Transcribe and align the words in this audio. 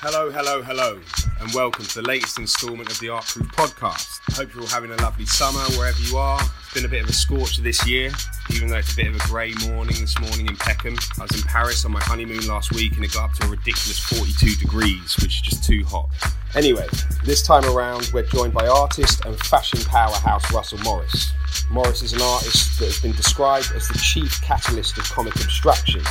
Hello, 0.00 0.30
hello, 0.30 0.62
hello, 0.62 1.00
and 1.40 1.52
welcome 1.52 1.84
to 1.84 1.94
the 2.00 2.06
latest 2.06 2.38
instalment 2.38 2.88
of 2.88 3.00
the 3.00 3.08
Art 3.08 3.24
Proof 3.26 3.48
podcast. 3.48 4.20
Hope 4.36 4.54
you're 4.54 4.62
all 4.62 4.68
having 4.68 4.92
a 4.92 4.96
lovely 5.02 5.26
summer 5.26 5.58
wherever 5.76 6.00
you 6.02 6.16
are. 6.16 6.38
It's 6.40 6.72
been 6.72 6.84
a 6.84 6.88
bit 6.88 7.02
of 7.02 7.10
a 7.10 7.12
scorcher 7.12 7.62
this 7.62 7.84
year, 7.84 8.12
even 8.54 8.68
though 8.68 8.76
it's 8.76 8.92
a 8.92 8.96
bit 8.96 9.08
of 9.08 9.16
a 9.16 9.26
grey 9.26 9.54
morning 9.66 9.96
this 9.98 10.16
morning 10.20 10.46
in 10.46 10.54
Peckham. 10.54 10.96
I 11.18 11.22
was 11.22 11.32
in 11.34 11.42
Paris 11.48 11.84
on 11.84 11.90
my 11.90 12.00
honeymoon 12.04 12.46
last 12.46 12.72
week 12.72 12.94
and 12.94 13.04
it 13.04 13.12
got 13.12 13.30
up 13.30 13.36
to 13.38 13.48
a 13.48 13.50
ridiculous 13.50 13.98
42 13.98 14.54
degrees, 14.64 15.16
which 15.16 15.34
is 15.34 15.40
just 15.40 15.64
too 15.64 15.82
hot. 15.82 16.08
Anyway, 16.54 16.86
this 17.24 17.42
time 17.42 17.64
around, 17.64 18.08
we're 18.14 18.22
joined 18.22 18.54
by 18.54 18.68
artist 18.68 19.24
and 19.24 19.36
fashion 19.40 19.80
powerhouse 19.80 20.52
Russell 20.54 20.78
Morris. 20.84 21.32
Morris 21.72 22.02
is 22.02 22.12
an 22.12 22.22
artist 22.22 22.78
that 22.78 22.84
has 22.84 23.00
been 23.00 23.16
described 23.16 23.72
as 23.74 23.88
the 23.88 23.98
chief 23.98 24.40
catalyst 24.42 24.96
of 24.96 25.10
comic 25.10 25.34
abstraction 25.38 26.02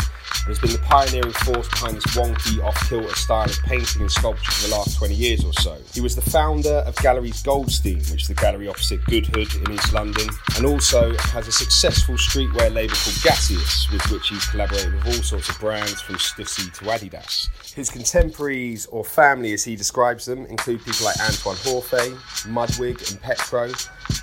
and 0.47 0.55
has 0.55 0.59
been 0.59 0.71
the 0.71 0.87
pioneering 0.87 1.33
force 1.33 1.67
behind 1.67 1.97
this 1.97 2.05
wonky, 2.15 2.63
off-kilter 2.63 3.13
style 3.15 3.49
of 3.49 3.59
painting 3.63 4.01
and 4.01 4.09
sculpture 4.09 4.49
for 4.49 4.69
the 4.69 4.75
last 4.75 4.97
20 4.97 5.13
years 5.13 5.43
or 5.43 5.51
so. 5.51 5.77
He 5.93 5.99
was 5.99 6.15
the 6.15 6.21
founder 6.21 6.85
of 6.87 6.95
Galleries 6.97 7.43
Goldstein, 7.43 7.97
which 7.97 8.21
is 8.21 8.27
the 8.29 8.33
gallery 8.33 8.69
opposite 8.69 9.03
Goodhood 9.07 9.53
in 9.55 9.73
East 9.73 9.91
London, 9.91 10.29
and 10.55 10.65
also 10.65 11.13
has 11.17 11.49
a 11.49 11.51
successful 11.51 12.15
streetwear 12.15 12.73
label 12.73 12.95
called 12.95 13.17
Gasius, 13.17 13.91
with 13.91 14.09
which 14.09 14.29
he's 14.29 14.45
collaborated 14.45 14.93
with 14.93 15.07
all 15.07 15.21
sorts 15.21 15.49
of 15.49 15.59
brands 15.59 15.99
from 15.99 16.15
Stussy 16.15 16.73
to 16.75 16.85
Adidas. 16.85 17.49
His 17.75 17.89
contemporaries, 17.89 18.85
or 18.85 19.03
family 19.03 19.51
as 19.51 19.65
he 19.65 19.75
describes 19.75 20.25
them, 20.25 20.45
include 20.45 20.79
people 20.85 21.07
like 21.07 21.17
Antwan 21.17 21.55
Horfee, 21.67 22.15
Mudwig 22.47 23.11
and 23.11 23.21
Petro, 23.21 23.69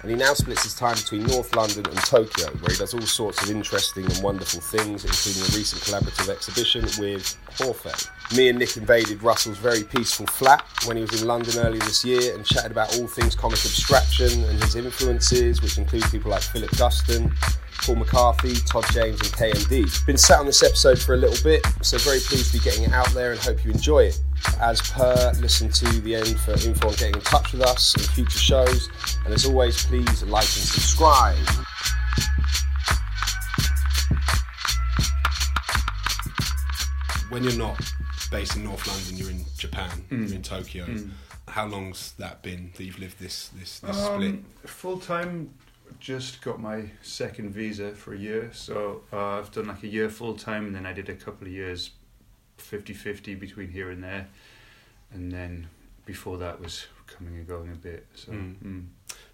and 0.00 0.11
he 0.11 0.16
now 0.16 0.33
splits 0.33 0.62
his 0.62 0.75
time 0.75 0.95
between 0.95 1.25
North 1.25 1.55
London 1.55 1.84
and 1.86 1.98
Tokyo, 1.98 2.47
where 2.47 2.72
he 2.72 2.78
does 2.78 2.95
all 2.95 3.02
sorts 3.02 3.42
of 3.42 3.50
interesting 3.50 4.06
and 4.06 4.22
wonderful 4.22 4.61
things, 4.61 5.05
including 5.05 5.42
a 5.42 5.56
recent 5.56 5.83
collaborative 6.15 6.29
exhibition 6.31 6.83
with 6.98 7.37
Horfee. 7.57 8.37
Me 8.37 8.48
and 8.48 8.59
Nick 8.59 8.77
invaded 8.77 9.23
Russell's 9.23 9.59
very 9.59 9.83
peaceful 9.83 10.27
flat 10.27 10.65
when 10.87 10.97
he 10.97 11.03
was 11.03 11.20
in 11.20 11.27
London 11.27 11.65
earlier 11.65 11.81
this 11.81 12.05
year 12.05 12.34
and 12.34 12.45
chatted 12.45 12.70
about 12.70 12.97
all 12.98 13.07
things 13.07 13.34
comic 13.34 13.59
abstraction 13.59 14.45
and 14.45 14.62
his 14.62 14.77
influences, 14.77 15.62
which 15.62 15.79
include 15.79 16.05
people 16.11 16.31
like 16.31 16.42
Philip 16.42 16.70
Guston, 16.70 17.33
Paul 17.83 17.97
McCarthy, 17.97 18.55
Todd 18.67 18.85
James, 18.92 19.20
and 19.20 19.31
KMD. 19.31 20.07
Been 20.07 20.17
sat 20.17 20.41
on 20.41 20.47
this 20.47 20.62
episode 20.62 20.98
for 20.98 21.15
a 21.15 21.17
little 21.17 21.42
bit, 21.45 21.65
so 21.83 21.98
very 21.98 22.20
pleased 22.20 22.53
to 22.53 22.59
be 22.59 22.65
getting 22.65 22.85
it 22.85 22.92
out 22.92 23.09
there 23.11 23.33
and 23.33 23.41
hope 23.41 23.65
you 23.65 23.70
enjoy 23.70 24.05
it. 24.05 24.20
As 24.61 24.81
per, 24.81 25.33
listen 25.41 25.70
to 25.70 26.01
the 26.01 26.15
end 26.17 26.39
for 26.41 26.53
info 26.53 26.89
on 26.89 26.95
getting 26.95 27.15
in 27.15 27.20
touch 27.20 27.53
with 27.53 27.62
us 27.62 27.95
and 27.95 28.05
future 28.05 28.39
shows. 28.39 28.89
And 29.25 29.35
as 29.35 29.47
always, 29.47 29.85
please 29.85 30.23
like 30.25 30.45
and 30.45 30.48
subscribe. 30.48 31.37
When 37.34 37.42
you're 37.42 37.58
not 37.58 37.80
based 38.30 38.54
in 38.54 38.62
North 38.62 38.86
London, 38.86 39.16
you're 39.16 39.28
in 39.28 39.44
Japan, 39.58 40.04
you're 40.08 40.36
in 40.36 40.42
Tokyo. 40.42 40.86
How 41.48 41.66
long's 41.66 42.12
that 42.18 42.42
been 42.42 42.70
that 42.77 42.84
you've 42.84 43.00
lived 43.00 43.18
this 43.18 43.48
this, 43.48 43.80
this 43.80 43.96
split? 44.04 44.34
Um, 44.34 44.44
full 44.64 45.00
time, 45.00 45.52
just 45.98 46.42
got 46.42 46.60
my 46.60 46.84
second 47.02 47.50
visa 47.50 47.90
for 47.90 48.14
a 48.14 48.16
year. 48.16 48.50
So 48.52 49.02
uh, 49.12 49.40
I've 49.40 49.50
done 49.50 49.66
like 49.66 49.82
a 49.82 49.88
year 49.88 50.08
full 50.10 50.34
time, 50.34 50.66
and 50.66 50.77
then 50.77 50.86
I 50.86 50.92
did 50.92 51.08
a 51.08 51.14
couple 51.16 51.48
of 51.48 51.52
years 51.52 51.90
50 52.58 52.94
50 52.94 53.34
between 53.34 53.68
here 53.68 53.90
and 53.90 54.05
there. 54.05 54.28
And 55.12 55.32
then 55.32 55.66
before 56.06 56.38
that 56.38 56.60
was 56.60 56.86
coming 57.08 57.34
and 57.34 57.48
going 57.48 57.72
a 57.72 57.74
bit. 57.74 58.06
So 58.14 58.30
Mm. 58.30 58.55
mm. 58.64 58.84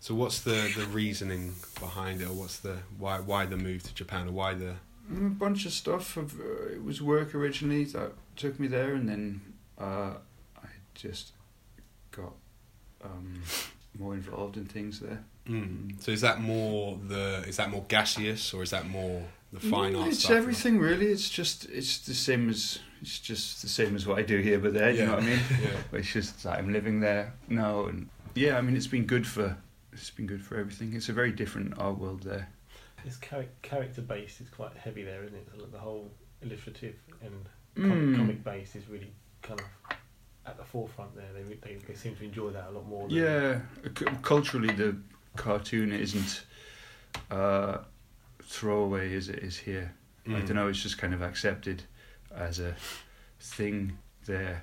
So 0.00 0.14
what's 0.14 0.40
the, 0.40 0.72
the 0.74 0.86
reasoning 0.86 1.54
behind 1.78 2.22
it, 2.22 2.28
or 2.28 2.32
what's 2.32 2.60
the 2.60 2.78
why 2.96 3.20
why 3.20 3.44
the 3.44 3.58
move 3.58 3.82
to 3.82 3.92
Japan, 3.92 4.26
or 4.28 4.32
why 4.32 4.54
the 4.54 4.64
Mm, 4.64 4.76
a 5.10 5.30
bunch 5.30 5.66
of 5.66 5.72
stuff. 5.72 6.16
Of, 6.16 6.40
uh, 6.40 6.74
it 6.74 6.84
was 6.84 7.02
work 7.02 7.34
originally 7.34 7.84
that 7.84 8.12
took 8.36 8.58
me 8.58 8.68
there, 8.68 8.94
and 8.94 9.08
then 9.08 9.40
uh, 9.78 10.14
I 10.56 10.68
just 10.94 11.32
got 12.10 12.32
um, 13.04 13.42
more 13.98 14.14
involved 14.14 14.56
in 14.56 14.66
things 14.66 15.00
there. 15.00 15.24
Mm. 15.48 16.00
So 16.02 16.12
is 16.12 16.20
that 16.20 16.40
more 16.40 16.98
the 17.08 17.44
is 17.48 17.56
that 17.56 17.70
more 17.70 17.82
Gasius 17.84 18.54
or 18.54 18.62
is 18.62 18.70
that 18.70 18.86
more 18.86 19.22
the 19.52 19.60
fine 19.60 19.94
Mm, 19.94 20.00
art 20.02 20.08
It's 20.08 20.30
everything 20.30 20.78
really. 20.78 21.06
It's 21.06 21.28
just 21.28 21.64
it's 21.70 21.98
the 21.98 22.14
same 22.14 22.48
as 22.48 22.78
it's 23.00 23.18
just 23.18 23.62
the 23.62 23.68
same 23.68 23.96
as 23.96 24.06
what 24.06 24.18
I 24.18 24.22
do 24.22 24.38
here, 24.38 24.58
but 24.58 24.74
there. 24.74 24.90
You 24.90 25.06
know 25.06 25.14
what 25.14 25.22
I 25.22 25.26
mean? 25.26 25.40
yeah. 25.62 25.98
It's 25.98 26.12
just 26.12 26.42
that 26.44 26.58
I'm 26.58 26.72
living 26.72 27.00
there 27.00 27.34
now, 27.48 27.86
and 27.86 28.08
yeah, 28.34 28.58
I 28.58 28.60
mean 28.60 28.76
it's 28.76 28.86
been 28.86 29.06
good 29.06 29.26
for 29.26 29.56
it's 29.92 30.10
been 30.10 30.26
good 30.26 30.42
for 30.42 30.56
everything. 30.56 30.94
It's 30.94 31.08
a 31.08 31.12
very 31.12 31.32
different 31.32 31.78
art 31.78 31.98
world 31.98 32.22
there. 32.22 32.48
It's 33.04 33.18
char- 33.18 33.44
character 33.62 34.02
based. 34.02 34.40
It's 34.40 34.50
quite 34.50 34.76
heavy 34.76 35.02
there, 35.02 35.22
isn't 35.24 35.36
it? 35.36 35.48
So 35.54 35.62
like 35.62 35.72
the 35.72 35.78
whole 35.78 36.10
illustrative 36.42 36.96
and 37.22 37.32
com- 37.76 38.14
Mm. 38.14 38.16
comic 38.16 38.44
base 38.44 38.74
is 38.76 38.88
really 38.88 39.12
kind 39.42 39.60
of 39.60 39.66
at 40.46 40.56
the 40.56 40.64
forefront 40.64 41.14
there. 41.14 41.28
They, 41.34 41.42
they 41.54 41.74
they 41.76 41.94
seem 41.94 42.16
to 42.16 42.24
enjoy 42.24 42.50
that 42.50 42.68
a 42.68 42.70
lot 42.70 42.86
more. 42.86 43.08
Than, 43.08 43.16
Yeah, 43.16 43.60
c- 43.98 44.06
culturally 44.22 44.72
the 44.74 44.96
cartoon 45.36 45.92
isn't 45.92 46.44
uh, 47.30 47.78
throwaway 48.42 49.14
as 49.14 49.28
it 49.28 49.40
is 49.40 49.58
here. 49.58 49.94
I 50.26 50.30
Mm. 50.30 50.46
don't 50.46 50.56
know. 50.56 50.68
It's 50.68 50.82
just 50.82 50.98
kind 50.98 51.14
of 51.14 51.22
accepted 51.22 51.82
as 52.34 52.58
a 52.58 52.76
thing 53.40 53.98
there. 54.26 54.62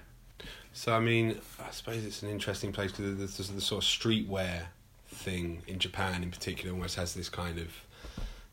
So 0.73 0.93
I 0.93 0.99
mean, 0.99 1.39
I 1.59 1.71
suppose 1.71 2.05
it's 2.05 2.21
an 2.23 2.29
interesting 2.29 2.71
place 2.71 2.91
because 2.91 3.17
the, 3.17 3.43
the, 3.43 3.53
the 3.53 3.61
sort 3.61 3.83
of 3.83 3.89
streetwear 3.89 4.65
thing 5.07 5.63
in 5.67 5.79
Japan, 5.79 6.21
in 6.23 6.29
particular, 6.31 6.71
almost 6.73 6.95
has 6.97 7.13
this 7.15 7.29
kind 7.29 7.57
of 7.57 7.69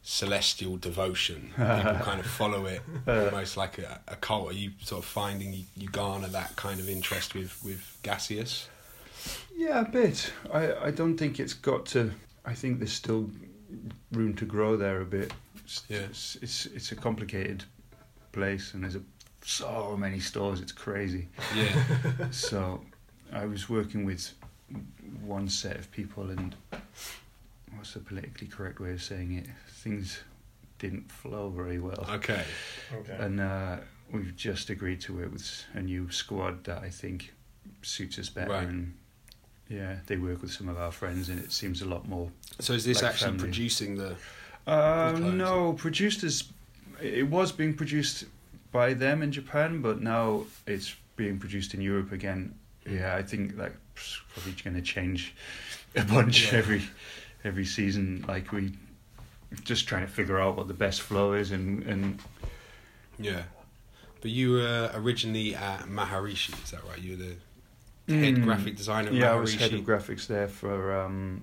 celestial 0.04 0.76
devotion. 0.76 1.50
People 1.56 1.98
kind 2.02 2.20
of 2.20 2.26
follow 2.26 2.66
it 2.66 2.82
almost 3.08 3.56
like 3.56 3.78
a, 3.78 4.00
a 4.06 4.16
cult. 4.16 4.50
Are 4.50 4.54
you 4.54 4.70
sort 4.82 5.02
of 5.02 5.08
finding 5.08 5.52
you, 5.52 5.64
you 5.76 5.88
garner 5.88 6.28
that 6.28 6.54
kind 6.56 6.78
of 6.78 6.88
interest 6.88 7.34
with 7.34 7.58
with 7.64 7.98
Gasius? 8.04 8.66
Yeah, 9.56 9.80
a 9.80 9.84
bit. 9.88 10.30
I, 10.52 10.74
I 10.86 10.90
don't 10.90 11.16
think 11.16 11.40
it's 11.40 11.54
got 11.54 11.86
to. 11.86 12.12
I 12.44 12.52
think 12.54 12.78
there's 12.78 12.92
still 12.92 13.30
room 14.12 14.34
to 14.34 14.44
grow 14.44 14.76
there 14.76 15.00
a 15.00 15.04
bit. 15.06 15.32
It's, 15.64 15.82
Yeah. 15.88 15.98
it's, 16.00 16.36
it's, 16.42 16.66
it's 16.66 16.92
a 16.92 16.96
complicated 16.96 17.64
place 18.32 18.74
and 18.74 18.84
there's 18.84 18.96
a, 18.96 19.02
so 19.42 19.96
many 19.98 20.20
stores, 20.20 20.60
it's 20.60 20.72
crazy. 20.72 21.28
Yeah. 21.56 22.28
so 22.30 22.82
I 23.32 23.46
was 23.46 23.70
working 23.70 24.04
with 24.04 24.30
one 25.24 25.48
set 25.48 25.76
of 25.76 25.90
people 25.90 26.30
and 26.30 26.54
what's 27.76 27.94
the 27.94 28.00
politically 28.00 28.46
correct 28.46 28.80
way 28.80 28.92
of 28.92 29.02
saying 29.02 29.32
it? 29.32 29.46
Things 29.68 30.20
didn't 30.78 31.10
flow 31.10 31.48
very 31.50 31.78
well. 31.78 32.06
okay. 32.10 32.42
Okay. 32.92 33.16
And 33.18 33.40
uh, 33.40 33.76
we've 34.10 34.34
just 34.36 34.70
agreed 34.70 35.00
to 35.02 35.14
work 35.14 35.32
with 35.32 35.64
a 35.74 35.80
new 35.80 36.10
squad 36.10 36.64
that 36.64 36.78
I 36.82 36.88
think 36.90 37.32
suits 37.82 38.18
us 38.18 38.28
better. 38.28 38.50
Right. 38.50 38.66
And 38.66 38.94
yeah, 39.68 39.96
they 40.06 40.16
work 40.16 40.42
with 40.42 40.52
some 40.52 40.68
of 40.68 40.76
our 40.78 40.90
friends, 40.92 41.28
and 41.28 41.38
it 41.38 41.52
seems 41.52 41.80
a 41.82 41.86
lot 41.86 42.06
more. 42.08 42.30
So 42.60 42.72
is 42.74 42.84
this 42.84 43.02
Like 43.02 43.12
actually 43.12 43.30
family. 43.32 43.44
producing 43.44 43.96
the? 43.96 44.16
Uh, 44.66 45.12
clothes. 45.12 45.34
no, 45.34 45.72
produced 45.74 46.22
as 46.24 46.44
it 47.02 47.28
was 47.28 47.52
being 47.52 47.74
produced 47.74 48.24
by 48.72 48.94
them 48.94 49.22
in 49.22 49.30
Japan, 49.32 49.80
but 49.82 50.00
now 50.00 50.44
it's 50.66 50.94
being 51.16 51.38
produced 51.38 51.74
in 51.74 51.80
Europe 51.80 52.12
again. 52.12 52.54
Yeah, 52.88 53.14
I 53.16 53.22
think 53.22 53.56
that's 53.56 54.20
probably 54.34 54.52
going 54.62 54.74
to 54.76 54.82
change 54.82 55.34
a 55.96 56.02
bunch 56.04 56.52
Yeah. 56.52 56.58
every 56.58 56.82
every 57.44 57.64
season. 57.64 58.24
Like 58.26 58.52
we 58.52 58.72
just 59.62 59.86
trying 59.86 60.06
to 60.06 60.10
figure 60.12 60.40
out 60.40 60.56
what 60.56 60.68
the 60.68 60.74
best 60.74 61.00
flow 61.02 61.32
is, 61.34 61.50
and 61.52 61.82
and 61.84 62.18
Yeah. 63.18 63.42
But 64.20 64.30
you 64.30 64.52
were 64.52 64.90
originally 64.94 65.54
at 65.54 65.80
Maharishi, 65.82 66.54
is 66.64 66.70
that 66.70 66.82
right? 66.88 66.98
You 67.00 67.16
were 67.16 67.24
the 67.24 68.14
head 68.14 68.36
Mm. 68.36 68.44
graphic 68.44 68.76
designer 68.76 69.10
Yeah, 69.12 69.32
I 69.32 69.36
was 69.36 69.54
head 69.54 69.72
of 69.74 69.80
graphics 69.82 70.26
there 70.26 70.48
for 70.48 70.98
um, 70.98 71.42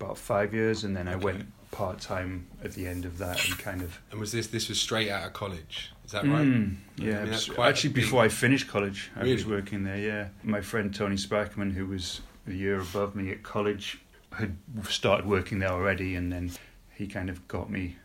about 0.00 0.18
five 0.18 0.52
years, 0.52 0.84
and 0.84 0.96
then 0.96 1.06
I 1.08 1.14
went 1.16 1.46
part 1.70 2.00
time 2.00 2.46
at 2.64 2.72
the 2.72 2.86
end 2.86 3.04
of 3.04 3.18
that, 3.18 3.44
and 3.48 3.58
kind 3.58 3.82
of. 3.82 4.00
and 4.10 4.18
was 4.20 4.32
this 4.32 4.48
this 4.48 4.68
was 4.68 4.80
straight 4.80 5.10
out 5.10 5.26
of 5.26 5.32
college? 5.32 5.92
Is 6.04 6.12
that 6.12 6.24
right? 6.24 6.46
Mm, 6.46 6.76
I 7.00 7.04
yeah, 7.04 7.24
mean, 7.24 7.38
quite 7.54 7.68
actually, 7.68 7.90
big- 7.94 8.04
before 8.04 8.22
I 8.22 8.28
finished 8.28 8.68
college, 8.68 9.10
I 9.16 9.24
was 9.24 9.44
working 9.46 9.82
there. 9.84 9.98
Yeah, 9.98 10.28
my 10.44 10.60
friend 10.60 10.94
Tony 10.94 11.16
Sparkman, 11.16 11.72
who 11.72 11.86
was 11.86 12.20
a 12.48 12.52
year 12.52 12.80
above 12.80 13.16
me 13.16 13.30
at 13.32 13.42
college, 13.42 13.98
had 14.38 14.56
started 14.88 15.26
working 15.26 15.58
there 15.58 15.70
already, 15.70 16.14
and 16.14 16.32
then 16.32 16.50
he 16.94 17.06
kind 17.06 17.28
of 17.30 17.46
got 17.48 17.70
me 17.70 17.96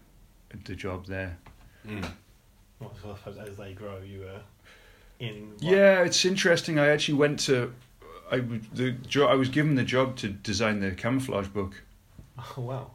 the 0.65 0.75
job 0.75 1.05
there. 1.05 1.37
Mm. 1.87 2.05
Well, 2.79 2.91
I 2.93 3.15
suppose 3.17 3.37
as 3.49 3.57
they 3.57 3.73
grow, 3.73 3.99
you 3.99 4.21
were 4.21 4.41
in. 5.19 5.53
Yeah, 5.59 6.01
it's 6.03 6.25
interesting. 6.25 6.79
I 6.79 6.87
actually 6.87 7.15
went 7.15 7.39
to. 7.41 7.73
I 8.31 8.37
w- 8.37 8.61
the 8.73 8.91
jo- 8.91 9.27
I 9.27 9.35
was 9.35 9.49
given 9.49 9.75
the 9.75 9.83
job 9.83 10.15
to 10.17 10.29
design 10.29 10.79
the 10.79 10.91
camouflage 10.91 11.47
book. 11.47 11.81
Oh 12.37 12.61
wow. 12.61 12.91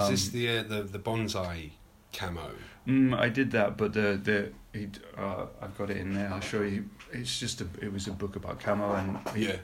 Is 0.00 0.08
this 0.08 0.26
Um, 0.28 0.32
the 0.32 0.58
uh, 0.58 0.62
the 0.62 0.82
the 0.84 0.98
bonsai 0.98 1.70
camo? 2.12 2.50
Mm, 2.86 3.18
I 3.18 3.28
did 3.28 3.50
that, 3.52 3.76
but 3.76 3.92
the 3.92 4.18
the 4.22 4.52
he, 4.78 4.88
uh, 5.16 5.46
I've 5.60 5.76
got 5.76 5.90
it 5.90 5.96
in 5.98 6.14
there. 6.14 6.32
I'll 6.32 6.40
show 6.40 6.62
you. 6.62 6.88
It's 7.12 7.38
just 7.38 7.60
a 7.60 7.66
it 7.82 7.92
was 7.92 8.06
a 8.08 8.12
book 8.12 8.34
about 8.36 8.60
camo, 8.60 8.94
and 8.94 9.18
Yeah. 9.36 9.56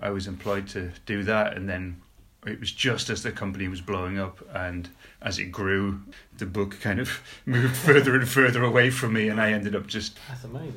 I 0.00 0.10
was 0.10 0.26
employed 0.26 0.66
to 0.68 0.90
do 1.06 1.22
that, 1.24 1.56
and 1.56 1.68
then 1.68 2.02
it 2.46 2.58
was 2.58 2.72
just 2.72 3.08
as 3.10 3.22
the 3.22 3.30
company 3.32 3.68
was 3.68 3.80
blowing 3.80 4.18
up, 4.18 4.40
and 4.54 4.88
as 5.20 5.38
it 5.38 5.46
grew, 5.52 6.00
the 6.38 6.46
book 6.46 6.80
kind 6.80 6.98
of 6.98 7.22
moved 7.46 7.76
further 7.76 8.14
and 8.16 8.28
further 8.28 8.62
away 8.64 8.90
from 8.90 9.12
me, 9.12 9.28
and 9.28 9.40
I 9.40 9.52
ended 9.52 9.76
up 9.76 9.86
just 9.86 10.18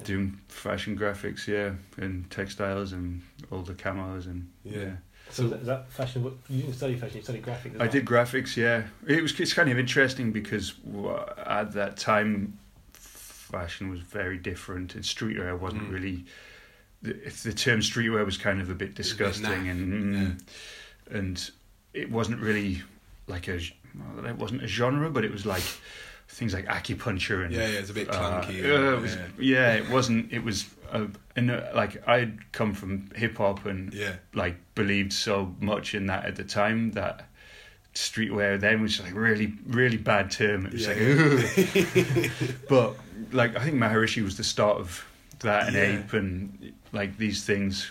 doing 0.04 0.40
fashion 0.48 0.98
graphics, 0.98 1.48
yeah, 1.48 1.72
and 1.98 2.30
textiles 2.30 2.92
and 2.94 3.22
all 3.52 3.62
the 3.62 3.74
camos 3.74 4.26
and 4.26 4.48
Yeah. 4.64 4.92
So 5.32 5.46
is 5.48 5.66
that 5.66 5.90
fashion? 5.92 6.24
what- 6.24 6.34
You 6.48 6.62
didn't 6.62 6.76
study 6.76 6.96
fashion. 6.98 7.18
You 7.18 7.24
studied 7.24 7.42
graphics. 7.44 7.76
I 7.76 7.78
well? 7.80 7.92
did 7.92 8.06
graphics, 8.06 8.56
yeah. 8.56 8.84
It 9.08 9.24
was 9.24 9.38
it's 9.40 9.54
kind 9.54 9.72
of 9.72 9.80
interesting 9.80 10.32
because 10.32 10.74
at 11.48 11.72
that 11.74 11.98
time, 11.98 12.60
fashion 12.94 13.90
was 13.90 14.02
very 14.02 14.38
different, 14.38 14.94
and 14.96 15.04
streetwear 15.04 15.58
wasn't 15.58 15.90
Mm. 15.90 15.94
really. 15.94 16.26
The, 17.02 17.14
the 17.44 17.54
term 17.54 17.80
streetwear 17.82 18.24
was 18.26 18.38
kind 18.38 18.62
of 18.62 18.70
a 18.70 18.76
bit 18.76 18.98
It's 19.00 19.12
a 19.12 19.16
bit 19.16 19.28
disgusting, 19.34 19.66
naff, 19.66 20.42
and 21.10 21.50
it 21.94 22.10
wasn't 22.12 22.40
really 22.42 22.82
like 23.28 23.48
a 23.48 23.60
well, 24.16 24.26
it 24.26 24.36
wasn't 24.38 24.64
a 24.64 24.68
genre, 24.68 25.10
but 25.10 25.24
it 25.26 25.32
was 25.32 25.46
like 25.46 25.64
things 26.28 26.54
like 26.54 26.66
acupuncture 26.66 27.46
and 27.46 27.54
Yeah, 27.54 27.68
yeah, 27.68 27.80
it's 27.80 27.90
a 27.90 27.94
bit 27.94 28.08
clunky. 28.10 28.64
uh, 28.64 28.76
and- 28.76 28.96
it 28.98 29.02
was, 29.02 29.16
yeah. 29.16 29.28
yeah. 29.40 29.74
it 29.76 29.90
wasn't. 29.90 30.34
It 30.34 30.44
was, 30.44 30.66
uh, 30.92 31.06
and 31.36 31.52
uh, 31.52 31.62
like 31.74 32.06
I'd 32.08 32.52
come 32.52 32.74
from 32.74 33.10
hip 33.16 33.38
hop 33.38 33.66
and 33.66 33.94
yeah. 33.94 34.16
like 34.34 34.56
believed 34.76 35.14
so 35.14 35.54
much 35.60 35.94
in 35.96 36.08
that 36.08 36.26
at 36.26 36.36
the 36.36 36.44
time 36.44 36.92
that 36.92 37.28
streetwear 37.94 38.60
then 38.60 38.82
was 38.82 39.00
like 39.00 39.14
really 39.16 39.54
really 39.68 39.98
bad 39.98 40.30
term. 40.32 40.66
It 40.66 40.74
was 40.74 40.88
Yeah, 40.88 40.94
like, 42.24 42.32
but 42.70 42.96
like 43.32 43.56
I 43.56 43.64
think 43.64 43.76
Maharishi 43.78 44.24
was 44.24 44.36
the 44.38 44.44
start 44.44 44.78
of 44.80 45.06
that 45.40 45.68
and 45.68 45.76
ape 45.78 46.14
and 46.14 46.74
like 46.92 47.18
these 47.18 47.44
things. 47.46 47.90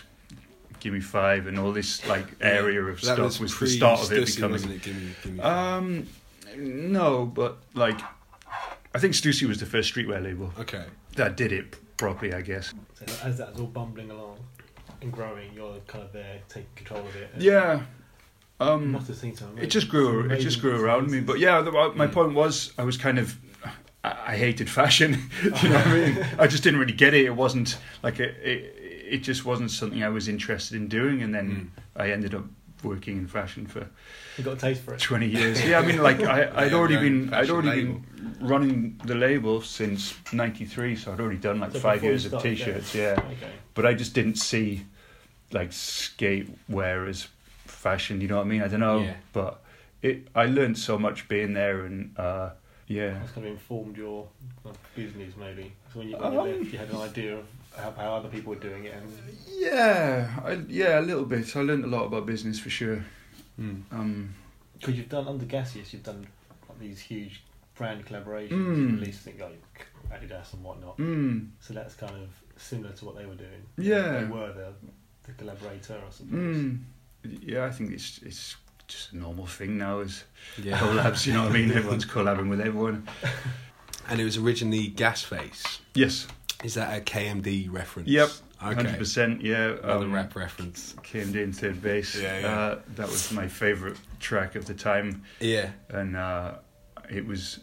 Give 0.85 0.93
me 0.93 0.99
five 0.99 1.47
and 1.47 1.57
all 1.57 1.71
this 1.71 2.05
like 2.07 2.27
area 2.41 2.79
of 2.83 3.01
That 3.01 3.15
stuff 3.15 3.39
was, 3.39 3.57
the 3.59 3.65
start 3.65 4.03
of 4.03 4.11
it 4.11 4.23
becoming. 4.27 4.51
wasn't 4.51 4.73
it? 4.73 4.83
Give 4.83 4.95
me, 4.95 5.09
give 5.23 5.33
me 5.33 5.39
Um, 5.41 6.07
no, 6.55 7.25
but 7.25 7.57
like 7.73 7.99
I 8.93 8.99
think 8.99 9.15
Stussy 9.15 9.47
was 9.47 9.59
the 9.59 9.65
first 9.65 9.91
streetwear 9.91 10.23
label 10.23 10.53
okay. 10.59 10.85
that 11.15 11.37
did 11.37 11.51
it 11.51 11.75
properly, 11.97 12.35
I 12.35 12.41
guess. 12.41 12.71
So 12.93 13.05
as 13.27 13.39
that's 13.39 13.59
all 13.59 13.65
bumbling 13.65 14.11
along 14.11 14.37
and 15.01 15.11
growing, 15.11 15.51
you're 15.55 15.79
kind 15.87 16.03
of 16.03 16.13
there 16.13 16.41
taking 16.49 16.69
control 16.75 16.99
of 16.99 17.15
it. 17.15 17.31
Yeah. 17.39 17.81
Um, 18.59 18.91
must 18.91 19.07
have 19.07 19.17
seen 19.17 19.35
some. 19.35 19.57
it 19.57 19.71
just 19.71 19.89
grew. 19.89 20.29
It 20.29 20.37
just 20.37 20.61
grew 20.61 20.79
around 20.79 21.09
me. 21.09 21.19
But 21.19 21.39
yeah, 21.39 21.61
the, 21.61 21.71
uh, 21.71 21.93
my 21.95 22.05
Mm. 22.05 22.13
point 22.13 22.33
was, 22.35 22.73
I 22.77 22.83
was 22.83 22.95
kind 22.95 23.17
of, 23.17 23.35
I, 24.03 24.15
I 24.27 24.37
hated 24.37 24.69
fashion. 24.69 25.31
You 25.43 25.49
know 25.49 25.77
what 25.77 25.87
I 25.87 25.93
mean? 26.11 26.25
I 26.37 26.45
just 26.45 26.61
didn't 26.61 26.79
really 26.79 26.93
get 26.93 27.15
it. 27.15 27.25
It 27.25 27.35
wasn't 27.35 27.79
like 28.03 28.19
it. 28.19 28.35
It, 28.43 28.81
it 29.09 29.19
just 29.19 29.45
wasn't 29.45 29.71
something 29.71 30.03
I 30.03 30.09
was 30.09 30.27
interested 30.27 30.75
in 30.75 30.87
doing. 30.87 31.21
And 31.23 31.33
then 31.33 31.71
Mm. 31.95 32.01
I 32.01 32.11
ended 32.11 32.33
up 32.35 32.45
working 32.83 33.17
in 33.17 33.27
fashion 33.27 33.65
for 33.67 33.87
you 34.37 34.43
got 34.43 34.53
a 34.53 34.57
taste 34.57 34.81
for 34.83 34.93
it. 34.93 34.99
20 34.99 35.27
years. 35.27 35.65
Yeah, 35.69 35.79
I 35.79 35.85
mean, 35.85 36.01
like 36.03 36.19
I, 36.21 36.51
I'd 36.63 36.71
Yeah, 36.71 36.77
already 36.77 36.97
been, 36.97 37.33
I'd 37.33 37.49
already 37.49 37.69
label. 37.69 37.93
been 37.93 38.35
running 38.41 39.01
the 39.05 39.15
label 39.15 39.61
since 39.61 40.13
'93, 40.33 40.95
so 40.95 41.13
I'd 41.13 41.19
already 41.19 41.37
done 41.39 41.59
like 41.61 41.71
So 41.71 41.79
five 41.79 42.03
years 42.03 42.25
of 42.25 42.41
t-shirts. 42.41 42.93
Yeah, 42.93 43.19
Okay. 43.33 43.51
but 43.73 43.85
I 43.85 43.93
just 43.93 44.13
didn't 44.13 44.37
see 44.37 44.85
like 45.51 45.71
skate 45.71 46.49
wear 46.67 47.07
as 47.07 47.27
fashion. 47.65 48.19
You 48.21 48.27
know 48.27 48.37
what 48.37 48.45
I 48.45 48.49
mean? 48.49 48.61
I 48.61 48.67
don't 48.67 48.81
know, 48.81 49.01
Yeah. 49.03 49.13
but 49.33 49.63
it. 50.01 50.27
I 50.35 50.45
learned 50.47 50.77
so 50.77 50.97
much 50.99 51.27
being 51.27 51.53
there, 51.53 51.85
and 51.85 52.11
uh, 52.19 52.49
yeah, 52.87 53.19
That's 53.19 53.31
kind 53.31 53.47
of 53.47 53.53
informed 53.53 53.95
your 53.97 54.27
business, 54.95 55.33
maybe. 55.37 55.71
So 55.93 55.99
when 55.99 56.09
you, 56.09 56.17
when 56.17 56.33
you 56.33 56.39
Um, 56.39 56.59
left, 56.59 56.71
you 56.73 56.77
had 56.79 56.89
an 56.89 56.97
idea 56.97 57.37
of 57.37 57.45
how, 57.77 57.91
how 57.91 58.15
other 58.15 58.29
people 58.29 58.51
were 58.53 58.59
doing 58.59 58.85
it, 58.85 58.93
and 58.93 59.11
yeah, 59.57 60.29
I, 60.43 60.51
yeah, 60.67 60.99
a 60.99 61.01
little 61.01 61.25
bit. 61.25 61.55
I 61.55 61.61
learned 61.61 61.83
a 61.85 61.87
lot 61.87 62.05
about 62.05 62.25
business 62.25 62.59
for 62.59 62.69
sure. 62.69 63.03
Mm. 63.59 63.81
Um, 63.91 64.33
because 64.79 64.95
you've 64.97 65.09
done 65.09 65.27
under 65.27 65.45
Gasius, 65.45 65.93
you've 65.93 66.03
done 66.03 66.27
like, 66.67 66.79
these 66.79 66.99
huge 66.99 67.43
brand 67.75 68.05
collaborations, 68.05 68.51
Mm. 68.51 68.99
released 68.99 69.21
things 69.21 69.39
like 69.39 69.87
Adidas 70.11 70.53
and 70.53 70.63
whatnot. 70.63 70.97
mm, 70.97 71.47
So 71.59 71.73
that's 71.73 71.95
kind 71.95 72.13
of 72.15 72.29
similar 72.61 72.91
to 72.93 73.05
what 73.05 73.15
they 73.17 73.25
were 73.25 73.35
doing. 73.35 73.61
Yeah. 73.77 74.19
they 74.19 74.25
were 74.25 74.51
the, 74.53 74.73
the 75.25 75.31
collaborator, 75.33 75.95
I 76.05 76.11
suppose. 76.11 76.31
mm. 76.31 76.79
Yeah, 77.23 77.65
I 77.65 77.71
think 77.71 77.91
it's 77.91 78.19
it's 78.19 78.55
just 78.87 79.13
a 79.13 79.17
normal 79.17 79.47
thing 79.47 79.77
now. 79.79 79.99
Is 80.01 80.23
Yeah. 80.61 80.77
collabs. 80.81 81.25
You 81.25 81.33
know 81.33 81.43
what 81.43 81.51
I 81.51 81.53
mean? 81.53 81.71
Everyone's 81.79 82.05
collabing 82.05 82.49
with 82.49 82.61
everyone. 82.61 83.07
And 84.07 84.21
it 84.21 84.23
was 84.23 84.37
originally 84.37 84.87
Gas 84.89 85.25
Gasface. 85.25 85.79
Yes. 85.95 86.27
Is 86.65 86.73
that 86.73 86.97
a 86.97 87.01
KMD 87.01 87.71
reference? 87.71 88.09
Yep. 88.09 88.29
Okay. 88.63 88.73
Hundred 88.75 88.97
percent. 88.97 89.41
Yeah. 89.41 89.75
Another 89.83 90.05
um, 90.05 90.13
rap 90.13 90.35
reference. 90.35 90.95
KMD 91.03 91.35
in 91.35 91.51
3rd 91.51 91.81
Bass. 91.81 92.15
Yeah, 92.19 92.39
yeah. 92.39 92.47
Uh, 92.59 92.79
that 92.95 93.07
was 93.07 93.31
my 93.31 93.47
favourite 93.47 93.97
track 94.19 94.55
of 94.55 94.65
the 94.65 94.73
time, 94.73 95.23
Yeah. 95.39 95.69
and 95.89 96.15
uh, 96.17 96.55
it 97.09 97.23
was 97.27 97.59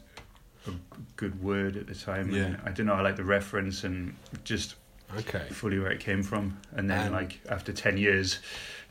a 0.68 0.70
good 1.16 1.42
word 1.42 1.76
at 1.76 1.88
the 1.88 1.94
time. 1.96 2.30
Yeah. 2.30 2.42
And 2.44 2.58
I 2.64 2.70
don't 2.70 2.86
know. 2.86 2.94
I 2.94 3.00
like 3.00 3.16
the 3.16 3.24
reference 3.24 3.82
and 3.82 4.14
just 4.44 4.76
Okay. 5.18 5.44
fully 5.50 5.78
where 5.80 5.90
it 5.90 5.98
came 6.00 6.22
from. 6.22 6.56
And 6.76 6.88
then, 6.88 7.06
And- 7.06 7.12
like 7.14 7.40
after 7.48 7.72
ten 7.72 7.96
years, 7.98 8.38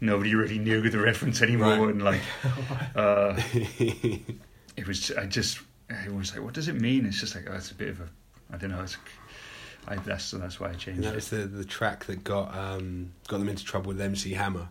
nobody 0.02 0.36
really 0.36 0.60
knew 0.60 0.90
the 0.90 1.00
reference 1.00 1.42
anymore. 1.42 1.78
Right. 1.86 1.90
And 1.96 2.04
like, 2.04 2.22
uh, 2.98 3.40
it 4.76 4.86
was. 4.88 5.10
I 5.12 5.26
just. 5.26 5.60
It 5.90 6.14
was 6.14 6.34
like, 6.34 6.44
what 6.44 6.54
does 6.54 6.68
it 6.68 6.80
mean? 6.80 7.06
It's 7.06 7.20
just 7.20 7.36
like, 7.36 7.48
oh, 7.50 7.54
it's 7.56 7.72
a 7.72 7.76
bit 7.76 7.90
of 7.90 8.02
a. 8.02 8.10
I 8.54 8.58
don't 8.58 8.72
know. 8.72 8.82
It's. 8.82 8.98
I, 9.88 9.96
that's 9.96 10.32
that's 10.32 10.60
why 10.60 10.70
I 10.70 10.74
changed 10.74 10.88
And 11.00 11.04
that 11.04 11.14
it. 11.14 11.16
was 11.16 11.30
the 11.30 11.38
the 11.38 11.66
track 11.66 12.06
that 12.06 12.24
got 12.24 12.56
um 12.56 13.12
got 13.28 13.40
them 13.40 13.50
into 13.50 13.64
trouble 13.66 13.90
with 13.90 14.00
MC 14.02 14.34
Hammer. 14.34 14.70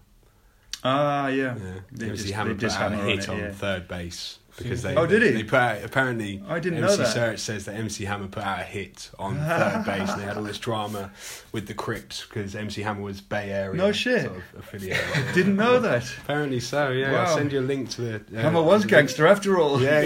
Ah, 0.83 1.27
yeah. 1.29 1.57
Yeah. 1.57 1.73
They 1.93 2.07
MC 2.11 2.23
just- 2.23 2.35
Hammer 2.35 2.55
they 2.55 2.67
put 2.69 2.73
out 2.75 2.93
a 2.93 2.95
hammer 2.97 3.03
on 3.03 3.09
hit 3.09 3.19
it, 3.21 3.29
on 3.29 3.39
yeah. 3.39 3.51
3rd 3.51 3.89
Bass 3.89 4.39
because 4.57 4.83
they 4.83 4.95
Oh, 4.97 5.07
did 5.07 5.23
he? 5.23 5.31
They 5.31 5.43
put 5.45 5.59
out, 5.59 5.85
apparently 5.85 6.43
I 6.49 6.59
didn't 6.59 6.83
MC 6.83 6.91
know 6.91 6.97
that. 6.97 7.13
Search 7.13 7.39
says 7.39 7.65
that 7.67 7.75
MC 7.75 8.05
Hammer 8.05 8.29
put 8.29 8.43
out 8.43 8.61
a 8.61 8.63
hit 8.63 9.11
on 9.19 9.37
third 9.37 9.85
base 9.87 10.11
and 10.11 10.21
they 10.21 10.25
had 10.25 10.37
all 10.39 10.43
this 10.43 10.59
drama 10.59 11.11
with 11.53 11.67
the 11.67 11.75
Crypt 11.75 12.27
because 12.29 12.55
MC 12.55 12.81
Hammer 12.83 13.03
was 13.03 13.21
Bay 13.21 13.51
Area. 13.51 13.77
No 13.77 13.93
shit. 13.93 14.23
Sort 14.25 14.37
of 14.37 14.43
affiliated. 14.59 15.05
Didn't 15.35 15.57
know 15.57 15.81
that. 15.81 16.05
Apparently 16.23 16.61
so. 16.61 16.91
Yeah. 16.91 17.13
Wow. 17.13 17.25
I'll 17.27 17.37
send 17.37 17.53
you 17.53 17.61
a 17.61 17.63
link 17.63 17.91
to 17.91 18.01
the. 18.03 18.15
Uh, 18.39 18.41
Hammer 18.43 18.63
was 18.63 18.83
the- 18.83 18.89
gangster 18.89 19.27
after 19.27 19.59
all. 19.59 19.81
Yeah, 19.83 20.01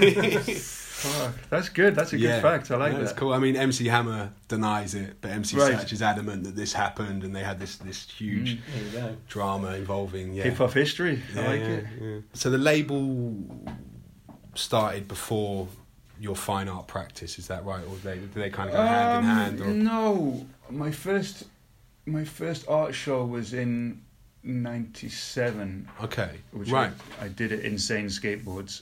yeah. 0.00 0.42
Fuck, 0.98 1.34
that's 1.50 1.68
good. 1.68 1.94
That's 1.94 2.12
a 2.14 2.18
good 2.18 2.40
fact. 2.40 2.70
I 2.70 2.76
like 2.76 2.92
No, 2.92 2.98
that. 2.98 3.04
It's 3.04 3.12
cool. 3.12 3.34
I 3.34 3.38
mean, 3.38 3.54
MC 3.54 3.86
Hammer 3.86 4.30
denies 4.48 4.94
it, 4.94 5.16
but 5.20 5.30
MC 5.30 5.56
Right. 5.58 5.78
Search 5.78 5.92
is 5.92 6.00
adamant 6.00 6.44
that 6.44 6.56
this 6.56 6.72
happened, 6.72 7.22
and 7.22 7.36
they 7.36 7.42
had 7.44 7.60
this 7.60 7.76
this 7.76 8.08
huge 8.10 8.56
Mm. 8.56 8.60
There 8.74 8.84
you 8.84 9.08
go. 9.08 9.16
drama 9.28 9.74
involving 9.74 10.32
yeah. 10.32 10.44
Hip 10.44 10.56
hop 10.56 10.72
history. 10.72 11.22
Yeah, 11.34 11.42
I 11.42 11.46
like 11.46 11.60
yeah, 11.60 11.66
it. 11.66 11.86
yeah. 12.00 12.18
So 12.32 12.48
the 12.50 12.56
label 12.58 13.34
started 14.54 15.06
before 15.06 15.68
your 16.18 16.34
fine 16.34 16.66
art 16.68 16.86
practice, 16.88 17.38
is 17.38 17.46
that 17.48 17.64
right? 17.66 17.84
Or 17.86 17.96
they 18.02 18.16
do 18.16 18.28
they 18.40 18.48
kind 18.48 18.70
of 18.70 18.76
go 18.76 18.82
hand 18.82 19.24
in 19.24 19.30
Um, 19.30 19.36
hand? 19.36 19.60
Or 19.60 19.66
No, 19.66 20.46
my 20.70 20.90
first, 20.90 21.44
my 22.06 22.24
first 22.24 22.66
art 22.68 22.94
show 22.94 23.22
was 23.26 23.52
in 23.52 24.00
'97, 24.42 25.88
okay, 26.04 26.30
which 26.52 26.70
right. 26.70 26.92
I, 27.20 27.26
I 27.26 27.28
did 27.28 27.52
at 27.52 27.60
Insane 27.60 28.06
Skateboards. 28.06 28.80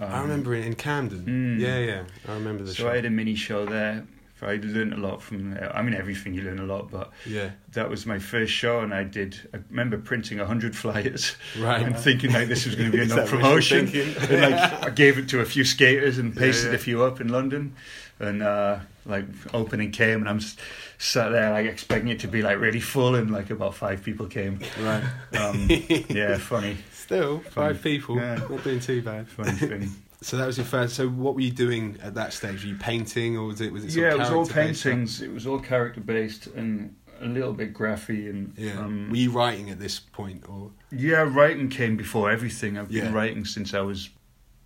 I 0.00 0.04
Um, 0.04 0.22
remember 0.22 0.54
it 0.54 0.64
in 0.64 0.74
Camden. 0.74 1.24
Mm. 1.26 1.60
Yeah, 1.60 1.78
yeah, 1.78 2.02
I 2.28 2.34
remember 2.34 2.64
the 2.64 2.72
So 2.72 2.84
show. 2.84 2.90
I 2.90 2.96
had 2.96 3.04
a 3.04 3.10
mini 3.10 3.34
show 3.34 3.66
there. 3.66 4.04
I 4.42 4.58
learned 4.62 4.94
a 4.94 4.96
lot 4.96 5.20
from. 5.20 5.54
I 5.74 5.82
mean, 5.82 5.92
everything 5.92 6.32
you 6.32 6.40
learn 6.40 6.60
a 6.60 6.64
lot, 6.64 6.90
but 6.90 7.12
yeah, 7.26 7.50
that 7.72 7.90
was 7.90 8.06
my 8.06 8.18
first 8.18 8.50
show, 8.54 8.80
and 8.80 8.94
I 8.94 9.04
did. 9.04 9.36
I 9.52 9.58
remember 9.68 9.98
printing 9.98 10.38
hundred 10.38 10.74
flyers 10.74 11.36
right. 11.58 11.82
and 11.82 11.94
thinking 11.94 12.32
like 12.32 12.48
this 12.48 12.64
was 12.64 12.74
going 12.74 12.90
to 12.90 12.96
be 12.96 13.02
enough 13.10 13.16
that 13.16 13.24
what 13.24 13.32
you're 13.32 13.40
promotion. 13.42 13.88
and 13.94 14.40
like 14.54 14.84
I 14.86 14.88
gave 14.88 15.18
it 15.18 15.28
to 15.28 15.40
a 15.40 15.44
few 15.44 15.62
skaters 15.62 16.16
and 16.16 16.32
Yeah, 16.34 16.40
pasted 16.40 16.70
yeah. 16.70 16.76
a 16.76 16.78
few 16.78 17.02
up 17.04 17.20
in 17.20 17.28
London, 17.28 17.74
and 18.20 18.42
uh, 18.42 18.78
like 19.06 19.24
opening 19.54 19.90
came 19.90 20.20
and 20.20 20.28
I'm 20.28 20.36
s- 20.36 20.56
sat 20.98 21.30
there 21.30 21.50
like 21.50 21.66
expecting 21.66 22.08
it 22.08 22.20
to 22.20 22.28
be 22.28 22.42
like 22.42 22.58
really 22.60 22.80
full 22.80 23.14
and 23.16 23.30
like 23.30 23.50
about 23.50 23.74
five 23.74 24.02
people 24.04 24.26
came. 24.26 24.60
right. 24.80 25.02
Um, 25.38 25.66
yeah, 26.08 26.36
funny, 26.38 26.76
Still, 26.92 27.40
five 27.40 27.82
people. 27.82 28.16
Yeah. 28.16 28.36
Not 28.48 28.62
doing 28.62 28.80
too 28.80 29.02
bad. 29.02 29.28
funny 29.28 29.52
thing. 29.52 29.90
So 30.22 30.36
that 30.36 30.46
was 30.46 30.58
your 30.58 30.66
first. 30.66 30.96
So 30.96 31.08
what 31.08 31.34
were 31.34 31.40
you 31.40 31.50
doing 31.50 31.96
at 32.02 32.12
that 32.16 32.34
stage? 32.34 32.62
Were 32.62 32.68
you 32.68 32.76
painting, 32.76 33.38
or 33.38 33.46
was 33.46 33.62
it 33.62 33.72
was 33.72 33.84
it? 33.86 33.98
yeah, 33.98 34.10
it 34.10 34.18
was 34.18 34.28
all 34.28 34.44
character-based 34.44 34.84
paintings. 34.84 35.22
It 35.22 35.32
was 35.32 35.46
all 35.46 35.58
character 35.58 36.02
based 36.02 36.46
and 36.48 36.94
a 37.22 37.24
little 37.24 37.54
bit 37.54 37.72
graphy 37.72 38.28
and 38.28 38.52
Yeah. 38.58 38.78
um, 38.80 39.08
were 39.08 39.16
you 39.16 39.30
writing 39.30 39.70
at 39.70 39.78
this 39.80 39.98
point, 39.98 40.44
or 40.46 40.72
yeah, 40.92 41.22
writing 41.26 41.70
came 41.70 41.96
before 41.96 42.30
everything. 42.30 42.76
I've 42.76 42.88
been 42.90 43.06
Yeah. 43.06 43.12
writing 43.14 43.46
since 43.46 43.72
I 43.72 43.80
was 43.80 44.10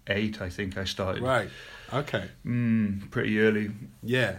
eight. 0.08 0.40
I 0.42 0.48
think 0.48 0.76
I 0.76 0.82
started. 0.82 1.22
right? 1.22 1.48
Okay. 1.92 2.24
Mm, 2.46 3.10
pretty 3.10 3.40
early. 3.40 3.70
Yeah. 4.02 4.36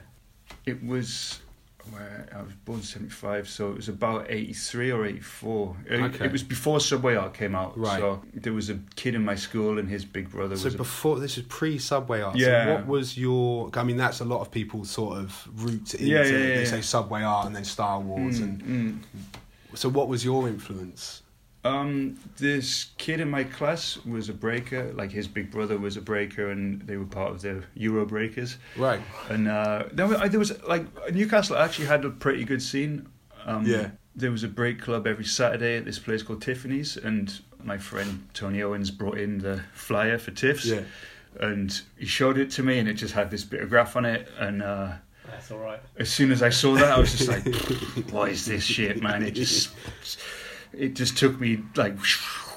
It 0.65 0.83
was 0.83 1.39
where 1.91 2.27
I 2.35 2.41
was 2.41 2.53
born 2.65 2.81
seventy 2.81 3.11
five, 3.11 3.47
so 3.47 3.69
it 3.69 3.75
was 3.75 3.89
about 3.89 4.25
eighty 4.29 4.53
three 4.53 4.91
or 4.91 5.05
eighty 5.05 5.19
four. 5.19 5.75
It, 5.87 6.01
Okay. 6.01 6.25
it 6.25 6.31
was 6.31 6.41
before 6.43 6.79
Subway 6.79 7.15
Art 7.15 7.33
came 7.35 7.53
out. 7.55 7.77
Right. 7.77 7.99
So 7.99 8.23
there 8.33 8.53
was 8.53 8.69
a 8.71 8.79
kid 8.95 9.13
in 9.13 9.23
my 9.23 9.35
school, 9.35 9.77
and 9.77 9.87
his 9.87 10.03
big 10.03 10.31
brother 10.31 10.55
So 10.57 10.65
was. 10.65 10.73
a, 10.73 10.77
before 10.77 11.19
this 11.19 11.37
is 11.37 11.43
pre 11.43 11.77
Subway 11.77 12.21
art. 12.21 12.35
Yeah. 12.37 12.65
So 12.65 12.73
what 12.73 12.87
was 12.87 13.17
your? 13.17 13.69
I 13.75 13.83
mean, 13.83 13.97
that's 13.97 14.19
a 14.19 14.25
lot 14.25 14.41
of 14.41 14.49
people's 14.51 14.89
sort 14.89 15.17
of 15.19 15.47
route 15.63 15.93
into. 15.93 16.05
Yeah, 16.05 16.17
yeah, 16.17 16.23
it. 16.23 16.31
They 16.31 16.59
yeah, 16.61 16.65
say. 16.65 16.81
Subway 16.81 17.21
art 17.21 17.45
and 17.45 17.55
then 17.55 17.63
Star 17.65 17.99
Wars. 17.99 18.39
Mm, 18.39 18.43
And 18.43 18.63
mm. 18.63 19.77
so, 19.77 19.87
what 19.89 20.07
was 20.07 20.25
your 20.25 20.47
influence? 20.47 21.21
Um, 21.65 22.19
this 22.37 22.91
kid 22.97 23.19
in 23.19 23.29
my 23.29 23.43
class 23.43 23.97
was 24.05 24.29
a 24.29 24.33
breaker. 24.33 24.93
Like 24.93 25.11
his 25.11 25.27
big 25.27 25.49
brother 25.51 25.77
was 25.77 25.97
a 25.97 26.01
breaker, 26.01 26.51
and 26.51 26.81
they 26.83 26.95
were 26.97 27.05
part 27.05 27.31
of 27.31 27.41
the 27.41 27.63
Euro 27.73 28.05
Breakers. 28.05 28.57
Right. 28.77 29.01
And 29.29 29.47
uh, 29.47 29.85
there, 29.91 30.05
was, 30.07 30.29
there 30.29 30.39
was 30.39 30.63
like 30.63 30.85
Newcastle 31.13 31.57
actually 31.57 31.87
had 31.87 32.05
a 32.05 32.09
pretty 32.11 32.43
good 32.45 32.61
scene. 32.61 33.07
Um, 33.45 33.65
Yeah. 33.65 33.89
There 34.17 34.31
was 34.31 34.43
a 34.43 34.47
break 34.47 34.79
club 34.79 35.07
every 35.07 35.25
Saturday 35.25 35.75
at 35.75 35.83
this 35.83 35.99
place 35.99 36.23
called 36.23 36.41
Tiffany's, 36.41 36.95
and 36.95 37.37
my 37.61 37.77
friend 37.77 38.25
Tony 38.33 38.61
Owens 38.63 38.89
brought 38.89 39.17
in 39.17 39.39
the 39.39 39.61
flyer 39.73 40.17
for 40.17 40.31
Tiffs, 40.31 40.65
Yeah. 40.65 40.81
and 41.41 41.81
he 41.97 42.05
showed 42.05 42.37
it 42.37 42.49
to 42.51 42.63
me, 42.63 42.79
and 42.79 42.87
it 42.87 42.93
just 42.93 43.13
had 43.13 43.29
this 43.29 43.43
bit 43.43 43.61
of 43.61 43.69
graph 43.69 43.95
on 43.97 44.05
it, 44.05 44.29
and. 44.39 44.61
Uh, 44.63 44.93
That's 45.29 45.51
all 45.51 45.57
right. 45.59 45.81
as 45.97 46.09
soon 46.09 46.31
as 46.31 46.41
I 46.43 46.49
saw 46.49 46.75
that, 46.75 46.91
I 46.91 46.97
was 46.99 47.11
just 47.11 47.27
like, 47.27 47.45
"What 48.11 48.31
is 48.31 48.45
this 48.45 48.63
shit, 48.63 49.01
man?" 49.03 49.21
It 49.21 49.31
just, 49.31 49.71
it 50.77 50.95
just 50.95 51.17
took 51.17 51.39
me 51.39 51.63
like 51.75 51.95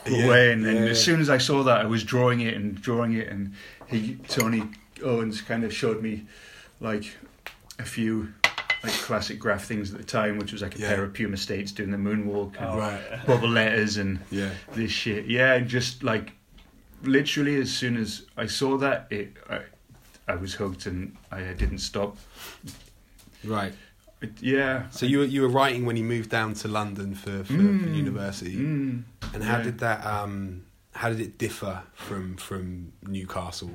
Yeah, 0.07 0.25
away. 0.27 0.53
And 0.53 0.65
then 0.65 0.77
yeah, 0.77 0.83
as 0.83 0.99
yeah. 0.99 1.05
soon 1.05 1.21
as 1.21 1.29
I 1.31 1.39
saw 1.39 1.63
that, 1.65 1.81
I 1.81 1.85
was 1.85 2.03
drawing 2.05 2.41
it 2.41 2.55
and 2.55 2.81
drawing 2.81 3.13
it, 3.15 3.29
and 3.29 3.53
he, 3.87 4.17
Tony 4.29 4.65
Owens, 5.05 5.41
kind 5.43 5.65
of 5.65 5.73
showed 5.75 6.03
me 6.03 6.27
like 6.81 7.17
a 7.79 7.85
few 7.85 8.33
like 8.85 8.93
classic 8.93 9.39
graph 9.41 9.65
things 9.65 9.91
at 9.93 9.99
the 9.99 10.05
time, 10.05 10.39
which 10.39 10.53
was 10.53 10.63
like 10.63 10.77
a 10.77 10.79
Yeah. 10.79 10.89
pair 10.95 11.03
of 11.05 11.13
Puma 11.13 11.37
States 11.37 11.73
doing 11.73 11.91
the 11.91 11.97
moonwalk 11.97 12.57
and 12.59 12.67
Oh, 12.67 12.79
Right. 12.79 13.27
bubble 13.27 13.49
letters 13.49 13.97
and 13.97 14.21
Yeah. 14.31 14.51
this 14.73 14.93
shit. 14.93 15.27
Yeah, 15.27 15.55
and 15.55 15.67
just 15.69 16.03
like 16.05 16.33
literally 17.03 17.57
as 17.61 17.71
soon 17.73 17.97
as 17.97 18.23
I 18.37 18.47
saw 18.47 18.77
that, 18.79 19.09
it 19.11 19.37
I, 19.51 19.61
I 20.29 20.37
was 20.37 20.55
hooked 20.55 20.87
and 20.87 21.17
I 21.33 21.41
didn't 21.55 21.79
stop. 21.79 22.17
Right. 23.45 23.73
It, 24.21 24.33
yeah. 24.43 24.89
So 24.91 25.07
you 25.07 25.19
were 25.21 25.25
you 25.25 25.43
were 25.43 25.49
writing 25.49 25.85
when 25.87 25.97
you 25.97 26.05
moved 26.05 26.31
down 26.31 26.55
to 26.55 26.69
London 26.69 27.15
for, 27.15 27.39
for, 27.45 27.53
for 27.53 27.53
Mm. 27.53 27.95
university, 27.97 28.57
Mm. 28.57 29.03
and 29.35 29.45
how 29.45 29.59
yeah. 29.59 29.63
did 29.63 29.79
that 29.79 30.05
um 30.05 30.63
how 30.93 31.09
did 31.09 31.21
it 31.21 31.39
differ 31.39 31.83
from 31.95 32.37
from 32.37 32.93
Newcastle? 33.07 33.71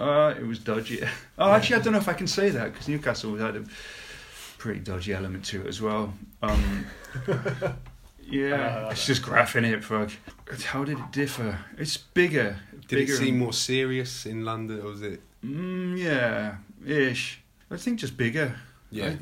Uh, 0.00 0.34
it 0.38 0.44
was 0.46 0.58
dodgy. 0.58 1.00
Oh, 1.38 1.52
actually, 1.52 1.76
I 1.76 1.80
don't 1.80 1.92
know 1.92 1.98
if 1.98 2.08
I 2.08 2.14
can 2.14 2.26
say 2.26 2.50
that 2.50 2.72
because 2.72 2.88
Newcastle 2.88 3.36
had 3.36 3.56
a 3.56 3.64
pretty 4.58 4.80
dodgy 4.80 5.12
element 5.12 5.44
to 5.46 5.60
it 5.62 5.66
as 5.66 5.80
well. 5.82 6.14
Um, 6.42 6.86
yeah, 8.24 8.90
it's 8.90 9.06
just 9.06 9.22
graphing 9.22 9.64
it. 9.70 9.84
Fuck. 9.84 10.10
How 10.64 10.84
did 10.84 10.98
it 10.98 11.12
differ? 11.12 11.58
It's 11.78 11.96
bigger. 11.96 12.56
Did 12.88 12.88
bigger 12.88 13.12
it 13.14 13.16
seem 13.16 13.28
and- 13.34 13.38
more 13.38 13.52
serious 13.52 14.26
in 14.26 14.44
London, 14.44 14.80
or 14.80 14.88
was 14.90 15.02
it? 15.02 15.20
Mm, 15.44 15.98
yeah, 15.98 16.56
ish. 16.86 17.40
I 17.70 17.76
think 17.76 17.98
just 18.00 18.16
bigger. 18.16 18.54
Yeah. 18.92 19.14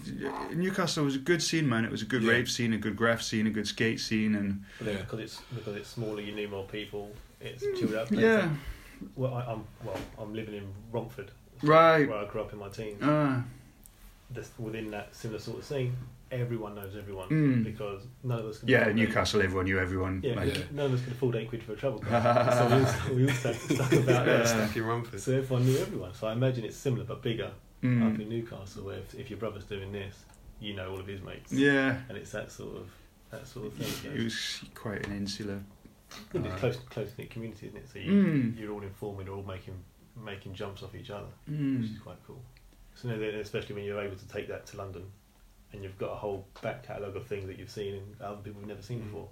I- 0.50 0.54
Newcastle 0.54 1.04
was 1.04 1.14
a 1.14 1.18
good 1.18 1.42
scene, 1.42 1.68
man. 1.68 1.84
It 1.84 1.90
was 1.90 2.02
a 2.02 2.06
good 2.06 2.22
Yeah. 2.22 2.32
rave 2.32 2.50
scene, 2.50 2.72
a 2.72 2.78
good 2.78 2.96
graph 2.96 3.22
scene, 3.22 3.46
a 3.46 3.50
good 3.50 3.66
skate 3.68 4.00
scene, 4.00 4.34
and 4.34 4.64
Yeah. 4.84 4.96
because 4.98 5.20
it's 5.20 5.40
because 5.54 5.76
it's 5.76 5.88
smaller, 5.88 6.20
you 6.20 6.32
need 6.32 6.50
more 6.50 6.66
people. 6.66 7.12
It's 7.40 7.62
chilled 7.78 7.94
out. 7.94 8.10
yeah, 8.12 8.50
Well, 9.16 9.32
I, 9.32 9.42
I'm 9.52 9.64
well. 9.84 9.96
I'm 10.18 10.34
living 10.34 10.54
in 10.54 10.64
Romford, 10.92 11.30
right. 11.62 12.06
where 12.08 12.18
I 12.18 12.26
grew 12.26 12.42
up 12.42 12.52
in 12.52 12.58
my 12.58 12.68
teens. 12.68 13.00
Uh, 13.02 13.40
This, 14.32 14.50
within 14.58 14.90
that 14.92 15.14
similar 15.16 15.40
sort 15.40 15.58
of 15.58 15.64
scene, 15.64 15.96
everyone 16.30 16.76
knows 16.76 16.94
everyone 16.96 17.28
Mm. 17.30 17.64
because 17.64 18.02
none 18.22 18.38
of 18.38 18.44
us. 18.46 18.58
Can 18.60 18.68
yeah, 18.68 18.80
afford 18.82 18.96
Newcastle, 18.96 19.42
everyone 19.42 19.64
knew 19.64 19.78
everyone. 19.78 20.20
Yeah, 20.22 20.34
like, 20.36 20.54
Yeah. 20.56 20.62
none 20.70 20.86
of 20.86 20.94
us 20.94 21.02
could 21.02 21.14
afford 21.14 21.34
eight 21.34 21.48
quid 21.48 21.62
for 21.64 21.72
a 21.72 21.76
travel 21.76 21.98
card. 22.08 22.52
so 22.52 22.66
we 22.68 22.84
all, 22.84 23.16
we 23.16 23.22
all 23.28 23.34
stuck, 23.34 23.54
stuck 23.56 23.92
about 23.92 24.06
Yeah. 24.08 24.22
there. 24.24 24.46
Stuck 24.46 24.76
in 24.76 24.84
Romford. 24.84 25.20
So 25.20 25.36
everyone 25.36 25.64
knew 25.66 25.78
everyone. 25.78 26.14
So 26.14 26.28
I 26.28 26.32
imagine 26.32 26.64
it's 26.64 26.76
similar 26.76 27.04
but 27.04 27.22
bigger 27.22 27.50
mm, 27.82 28.14
up 28.14 28.20
in 28.20 28.28
Newcastle, 28.28 28.84
where 28.84 28.98
if, 28.98 29.14
if 29.14 29.30
your 29.30 29.38
brother's 29.38 29.64
doing 29.64 29.92
this, 29.92 30.14
you 30.60 30.74
know 30.74 30.90
all 30.90 31.00
of 31.00 31.06
his 31.06 31.22
mates. 31.22 31.52
yeah, 31.52 31.96
And 32.08 32.18
it's 32.18 32.32
that 32.32 32.50
sort 32.50 32.76
of 32.76 32.90
that 33.30 33.46
sort 33.46 33.66
of 33.66 33.74
thing. 33.74 34.12
it 34.14 34.24
was 34.24 34.60
quite 34.74 35.06
an 35.06 35.12
insular. 35.16 35.62
It's 36.34 36.44
uh, 36.46 36.56
close, 36.56 36.76
close 36.90 37.12
knit 37.16 37.30
community, 37.30 37.66
isn't 37.68 37.78
it? 37.78 37.88
So 37.92 37.98
you, 38.00 38.10
Mm. 38.12 38.58
you're 38.58 38.72
all 38.72 38.82
informed, 38.82 39.24
you're 39.26 39.36
all 39.36 39.42
making 39.44 39.74
making 40.16 40.54
jumps 40.54 40.82
off 40.82 40.94
each 40.94 41.10
other, 41.10 41.28
which 41.46 41.56
Mm, 41.58 41.84
is 41.94 41.98
quite 42.02 42.18
cool. 42.26 42.42
So 42.94 43.08
you 43.08 43.16
know, 43.16 43.38
especially 43.38 43.76
when 43.76 43.84
you're 43.84 44.00
able 44.00 44.16
to 44.16 44.28
take 44.28 44.48
that 44.48 44.66
to 44.66 44.76
London, 44.76 45.04
and 45.72 45.82
you've 45.84 45.96
got 45.98 46.10
a 46.10 46.16
whole 46.16 46.46
back 46.62 46.82
catalogue 46.82 47.14
of 47.16 47.26
things 47.26 47.46
that 47.46 47.58
you've 47.58 47.70
seen 47.70 47.94
and 47.94 48.20
other 48.20 48.42
people 48.42 48.60
have 48.60 48.68
never 48.68 48.82
seen 48.82 48.98
Mm. 49.00 49.04
before. 49.04 49.28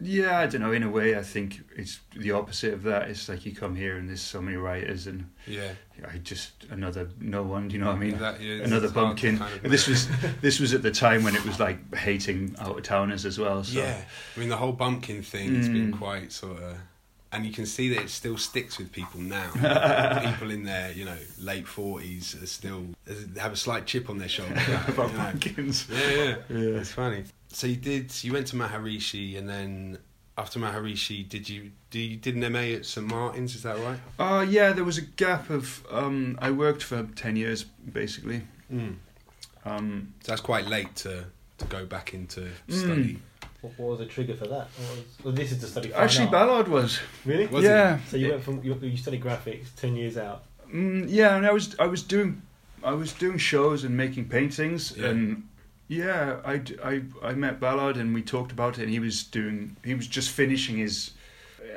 Yeah, 0.00 0.38
I 0.40 0.46
don't 0.46 0.60
know. 0.60 0.72
In 0.72 0.82
a 0.82 0.90
way, 0.90 1.16
I 1.16 1.22
think 1.22 1.60
it's 1.76 2.00
the 2.14 2.32
opposite 2.32 2.74
of 2.74 2.82
that. 2.84 3.08
It's 3.08 3.28
like 3.28 3.46
you 3.46 3.54
come 3.54 3.74
here 3.74 3.96
and 3.96 4.08
there's 4.08 4.20
so 4.20 4.40
many 4.42 4.56
writers, 4.56 5.06
and 5.06 5.30
Yeah. 5.46 5.72
I 6.12 6.18
just 6.18 6.50
another 6.70 7.08
no 7.20 7.42
one. 7.42 7.68
Do 7.68 7.74
you 7.74 7.80
know 7.80 7.86
what 7.86 7.96
I 7.96 7.98
mean? 7.98 8.18
That- 8.18 8.40
yeah, 8.40 8.62
Another 8.64 8.90
bumpkin. 8.90 9.38
kind 9.38 9.54
of- 9.64 9.70
This 9.70 9.86
was 9.88 10.08
this 10.42 10.60
was 10.60 10.74
at 10.74 10.82
the 10.82 10.90
time 10.90 11.22
when 11.24 11.34
it 11.34 11.44
was 11.46 11.58
like 11.58 11.94
hating 11.94 12.54
out 12.58 12.76
of 12.76 12.82
towners 12.84 13.24
as 13.24 13.38
well. 13.38 13.64
So. 13.64 13.78
Yeah, 13.78 13.98
I 14.36 14.40
mean 14.40 14.50
the 14.50 14.56
whole 14.58 14.72
bumpkin 14.72 15.22
thing 15.22 15.54
has 15.54 15.68
been 15.68 15.92
Mm. 15.94 15.98
quite 15.98 16.32
sort 16.32 16.62
of, 16.62 16.76
and 17.32 17.46
you 17.46 17.52
can 17.52 17.64
see 17.64 17.88
that 17.94 18.02
it 18.02 18.10
still 18.10 18.36
sticks 18.36 18.76
with 18.78 18.92
people 18.92 19.20
now. 19.20 19.50
people 20.30 20.50
in 20.50 20.64
their 20.64 20.92
you 20.92 21.06
know 21.06 21.16
late 21.40 21.66
forties 21.66 22.34
are 22.42 22.46
still 22.46 22.84
have 23.38 23.52
a 23.54 23.56
slight 23.56 23.86
chip 23.86 24.10
on 24.10 24.18
their 24.18 24.28
shoulder. 24.28 24.54
About 24.88 25.10
you 25.12 25.16
know. 25.16 25.24
pumpkins. 25.24 25.86
Yeah, 25.90 25.98
yeah, 26.10 26.36
Yeah. 26.50 26.80
it's 26.80 26.92
funny. 26.92 27.24
So 27.48 27.66
you 27.66 27.76
did. 27.76 28.12
You 28.24 28.32
went 28.32 28.46
to 28.48 28.56
Maharishi, 28.56 29.38
and 29.38 29.48
then 29.48 29.98
after 30.38 30.58
Maharishi, 30.58 31.26
did 31.28 31.48
you 31.48 31.70
do 31.90 31.98
you 31.98 32.16
did 32.16 32.34
an 32.36 32.52
MA 32.52 32.74
at 32.76 32.84
St 32.86 33.06
Martin's? 33.06 33.54
Is 33.54 33.62
that 33.62 33.78
right? 33.78 33.98
Uh, 34.18 34.42
yeah, 34.42 34.72
there 34.72 34.84
was 34.84 34.98
a 34.98 35.02
gap 35.02 35.48
of. 35.50 35.84
Um, 35.90 36.38
I 36.40 36.50
worked 36.50 36.82
for 36.82 37.04
10 37.16 37.36
years, 37.36 37.64
basically. 37.92 38.42
Mm. 38.72 38.96
Um, 39.64 40.14
So 40.22 40.32
that's 40.32 40.40
quite 40.42 40.66
late 40.66 40.94
to 40.96 41.24
to 41.58 41.64
go 41.66 41.86
back 41.86 42.12
into 42.14 42.40
Mm. 42.68 42.74
study. 42.84 43.18
What, 43.62 43.72
what 43.78 43.88
was 43.90 43.98
the 44.00 44.06
trigger 44.06 44.34
for 44.34 44.46
that? 44.48 44.68
Was, 44.78 45.04
well, 45.24 45.34
this 45.34 45.50
is 45.52 45.60
the 45.60 45.66
study. 45.66 45.88
fine 45.88 46.02
actually, 46.02 46.24
art. 46.26 46.32
Ballard 46.32 46.68
was. 46.68 47.00
really. 47.24 47.46
Was 47.46 47.64
yeah. 47.64 47.98
So 48.10 48.16
you 48.18 48.30
went 48.30 48.42
from 48.42 48.62
you, 48.62 48.74
you 48.82 48.96
studied 48.96 49.22
graphics, 49.22 49.68
ten 49.76 49.96
years 49.96 50.16
out. 50.18 50.42
Mm, 50.72 51.06
yeah, 51.08 51.36
and 51.36 51.46
I 51.46 51.52
was 51.52 51.74
I 51.78 51.86
was 51.86 52.02
doing 52.02 52.42
I 52.84 52.92
was 52.92 53.12
doing 53.14 53.38
shows 53.38 53.84
and 53.84 53.96
making 53.96 54.28
paintings 54.28 54.94
Yeah. 54.96 55.08
and 55.08 55.48
yeah, 55.88 56.40
I, 56.44 56.60
I, 56.84 57.02
I 57.22 57.32
met 57.34 57.60
Ballard 57.60 57.96
and 57.96 58.12
we 58.14 58.22
talked 58.22 58.52
about 58.52 58.78
it 58.78 58.82
and 58.82 58.90
he 58.90 58.98
was 59.00 59.22
doing 59.24 59.76
he 59.84 59.94
was 59.94 60.06
just 60.06 60.30
finishing 60.30 60.76
his 60.78 61.12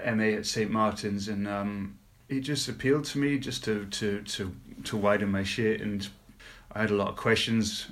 MA 0.06 0.24
at 0.40 0.46
St 0.46 0.72
Martin's 0.72 1.28
and 1.28 1.48
um, 1.48 1.98
it 2.28 2.42
just 2.42 2.68
appealed 2.70 3.06
to 3.06 3.18
me 3.20 3.38
just 3.40 3.64
to, 3.66 3.86
to, 3.86 4.22
to, 4.22 4.56
to 4.86 4.98
widen 4.98 5.30
my 5.32 5.44
shit 5.44 5.82
and 5.82 6.08
I 6.72 6.82
had 6.82 6.92
a 6.92 6.96
lot 6.96 7.10
of 7.10 7.16
questions 7.16 7.88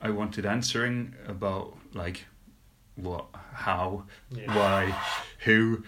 I 0.00 0.10
wanted 0.10 0.46
answering 0.46 1.14
about 1.26 1.74
like 1.94 2.24
what, 2.96 3.26
how, 3.52 4.04
Yeah. 4.30 4.54
why, 4.56 4.94
who. 5.44 5.82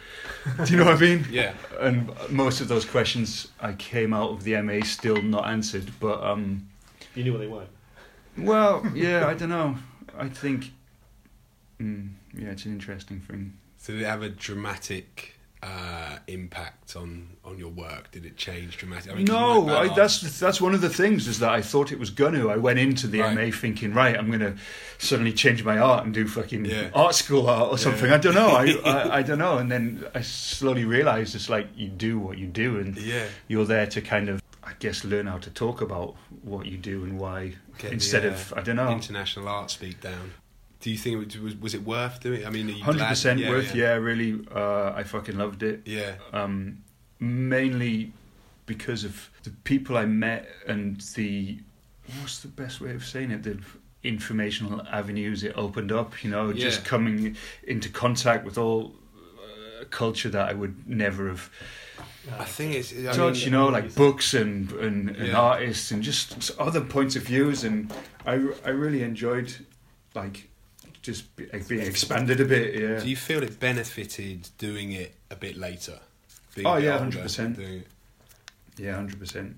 Do 0.64 0.70
you 0.72 0.76
know 0.78 0.84
what 0.86 0.96
I 0.96 1.00
mean? 1.00 1.26
Yeah. 1.30 1.54
and 1.80 2.10
most 2.30 2.60
of 2.60 2.68
those 2.68 2.84
questions 2.84 3.48
I 3.60 3.72
came 3.74 4.12
out 4.14 4.30
of 4.30 4.44
the 4.44 4.60
MA 4.62 4.80
still 4.84 5.20
not 5.22 5.46
answered. 5.46 5.90
But 6.00 6.22
um, 6.22 6.68
You 7.14 7.24
knew 7.24 7.32
what 7.32 7.38
they 7.40 7.46
weren't. 7.48 7.68
Well, 8.38 8.86
yeah, 8.94 9.26
I 9.26 9.34
don't 9.34 9.48
know. 9.50 9.76
I 10.18 10.28
think, 10.28 10.72
mm, 11.80 12.10
yeah, 12.36 12.48
it's 12.48 12.64
an 12.64 12.72
interesting 12.72 13.20
thing. 13.20 13.54
So 13.78 13.92
did 13.92 14.02
it 14.02 14.06
have 14.06 14.22
a 14.22 14.28
dramatic 14.28 15.34
uh, 15.62 16.18
impact 16.26 16.96
on, 16.96 17.28
on 17.44 17.58
your 17.58 17.68
work? 17.70 18.10
Did 18.10 18.24
it 18.26 18.36
change 18.36 18.76
dramatically? 18.78 19.12
I 19.12 19.16
mean, 19.16 19.26
no, 19.26 19.68
I, 19.68 19.94
that's 19.94 20.38
that's 20.40 20.60
one 20.60 20.74
of 20.74 20.80
the 20.80 20.88
things 20.88 21.26
is 21.28 21.38
that 21.40 21.50
I 21.50 21.60
thought 21.62 21.92
it 21.92 21.98
was 21.98 22.10
gonna. 22.10 22.48
I 22.48 22.56
went 22.56 22.78
into 22.78 23.06
the 23.06 23.20
Right. 23.20 23.50
MA 23.50 23.56
thinking, 23.56 23.92
right, 23.94 24.16
I'm 24.16 24.30
gonna 24.30 24.56
suddenly 24.98 25.32
change 25.32 25.64
my 25.64 25.78
art 25.78 26.04
and 26.04 26.12
do 26.14 26.26
fucking 26.26 26.64
Yeah. 26.66 26.90
art 26.94 27.14
school 27.14 27.46
art 27.48 27.70
or 27.72 27.78
something. 27.78 28.08
Yeah. 28.08 28.14
I 28.14 28.18
don't 28.18 28.34
know. 28.34 28.48
I, 28.48 28.64
I 28.84 29.16
I 29.18 29.22
don't 29.22 29.38
know. 29.38 29.58
And 29.58 29.70
then 29.70 30.04
I 30.14 30.20
slowly 30.22 30.84
realised 30.84 31.34
it's 31.34 31.48
like 31.48 31.68
you 31.76 31.88
do 31.88 32.18
what 32.18 32.36
you 32.38 32.46
do, 32.46 32.78
and 32.78 32.96
yeah. 32.98 33.24
you're 33.48 33.66
there 33.66 33.86
to 33.86 34.00
kind 34.00 34.28
of, 34.30 34.42
I 34.70 34.72
guess, 34.78 35.04
learn 35.04 35.26
how 35.26 35.38
to 35.38 35.50
talk 35.50 35.80
about 35.80 36.14
what 36.42 36.66
you 36.66 36.78
do 36.78 37.04
and 37.04 37.18
why, 37.18 37.54
Get 37.78 37.92
instead 37.92 38.22
the, 38.22 38.28
uh, 38.30 38.32
of 38.32 38.54
I 38.56 38.60
don't 38.62 38.76
know. 38.76 38.90
international 38.90 39.48
art 39.48 39.70
speak 39.70 40.00
down. 40.00 40.32
Do 40.80 40.90
you 40.90 40.96
think 40.96 41.34
it 41.34 41.40
was, 41.42 41.56
was 41.56 41.74
it 41.74 41.82
worth 41.84 42.20
doing? 42.20 42.46
I 42.46 42.50
mean, 42.50 42.68
Hundred 42.80 43.06
percent 43.06 43.40
worth, 43.46 43.74
yeah. 43.74 43.94
Really, 43.94 44.40
uh, 44.54 44.92
I 44.94 45.02
fucking 45.02 45.36
loved 45.36 45.62
it. 45.62 45.82
Yeah. 45.84 46.12
Um, 46.32 46.82
mainly 47.18 48.12
because 48.66 49.04
of 49.04 49.30
the 49.42 49.50
people 49.64 49.96
I 49.98 50.06
met 50.06 50.48
and 50.66 51.00
the 51.16 51.58
what's 52.20 52.38
the 52.40 52.48
best 52.48 52.80
way 52.80 52.94
of 52.94 53.04
saying 53.04 53.30
it? 53.30 53.42
The 53.42 53.58
informational 54.02 54.80
avenues 54.90 55.44
it 55.44 55.52
opened 55.56 55.92
up. 55.92 56.24
You 56.24 56.30
know, 56.30 56.52
just 56.52 56.80
Yeah. 56.80 56.86
coming 56.86 57.36
into 57.64 57.88
contact 57.90 58.44
with 58.46 58.56
all 58.56 58.94
uh, 59.16 59.84
culture 59.90 60.30
that 60.30 60.48
I 60.48 60.54
would 60.54 60.88
never 60.88 61.28
have 61.28 61.50
I 62.38 62.44
think 62.44 62.74
it's. 62.74 62.92
I 62.92 63.12
touched. 63.12 63.36
mean, 63.38 63.44
you 63.46 63.50
know, 63.50 63.68
like 63.68 63.94
books 63.94 64.34
and 64.34 64.70
and, 64.72 65.10
and 65.10 65.28
Yeah. 65.28 65.38
artists 65.40 65.90
and 65.90 66.02
just 66.02 66.50
other 66.58 66.80
points 66.80 67.16
of 67.16 67.22
views. 67.22 67.64
And 67.64 67.92
I 68.26 68.34
I 68.64 68.70
really 68.70 69.02
enjoyed 69.02 69.52
like 70.14 70.48
just 71.02 71.34
be, 71.36 71.46
like 71.52 71.66
being 71.66 71.80
expanded 71.86 72.40
a 72.40 72.44
bit. 72.44 72.74
Yeah. 72.74 73.00
Do 73.00 73.08
you 73.08 73.16
feel 73.16 73.42
it 73.42 73.58
benefited 73.58 74.48
doing 74.58 74.92
it 74.92 75.14
a 75.30 75.36
bit 75.36 75.56
later? 75.56 75.98
Being 76.54 76.66
Oh, 76.66 76.76
yeah, 76.76 76.98
100%. 76.98 77.84
Yeah, 78.76 78.96
hundred 78.96 79.18
percent. 79.20 79.56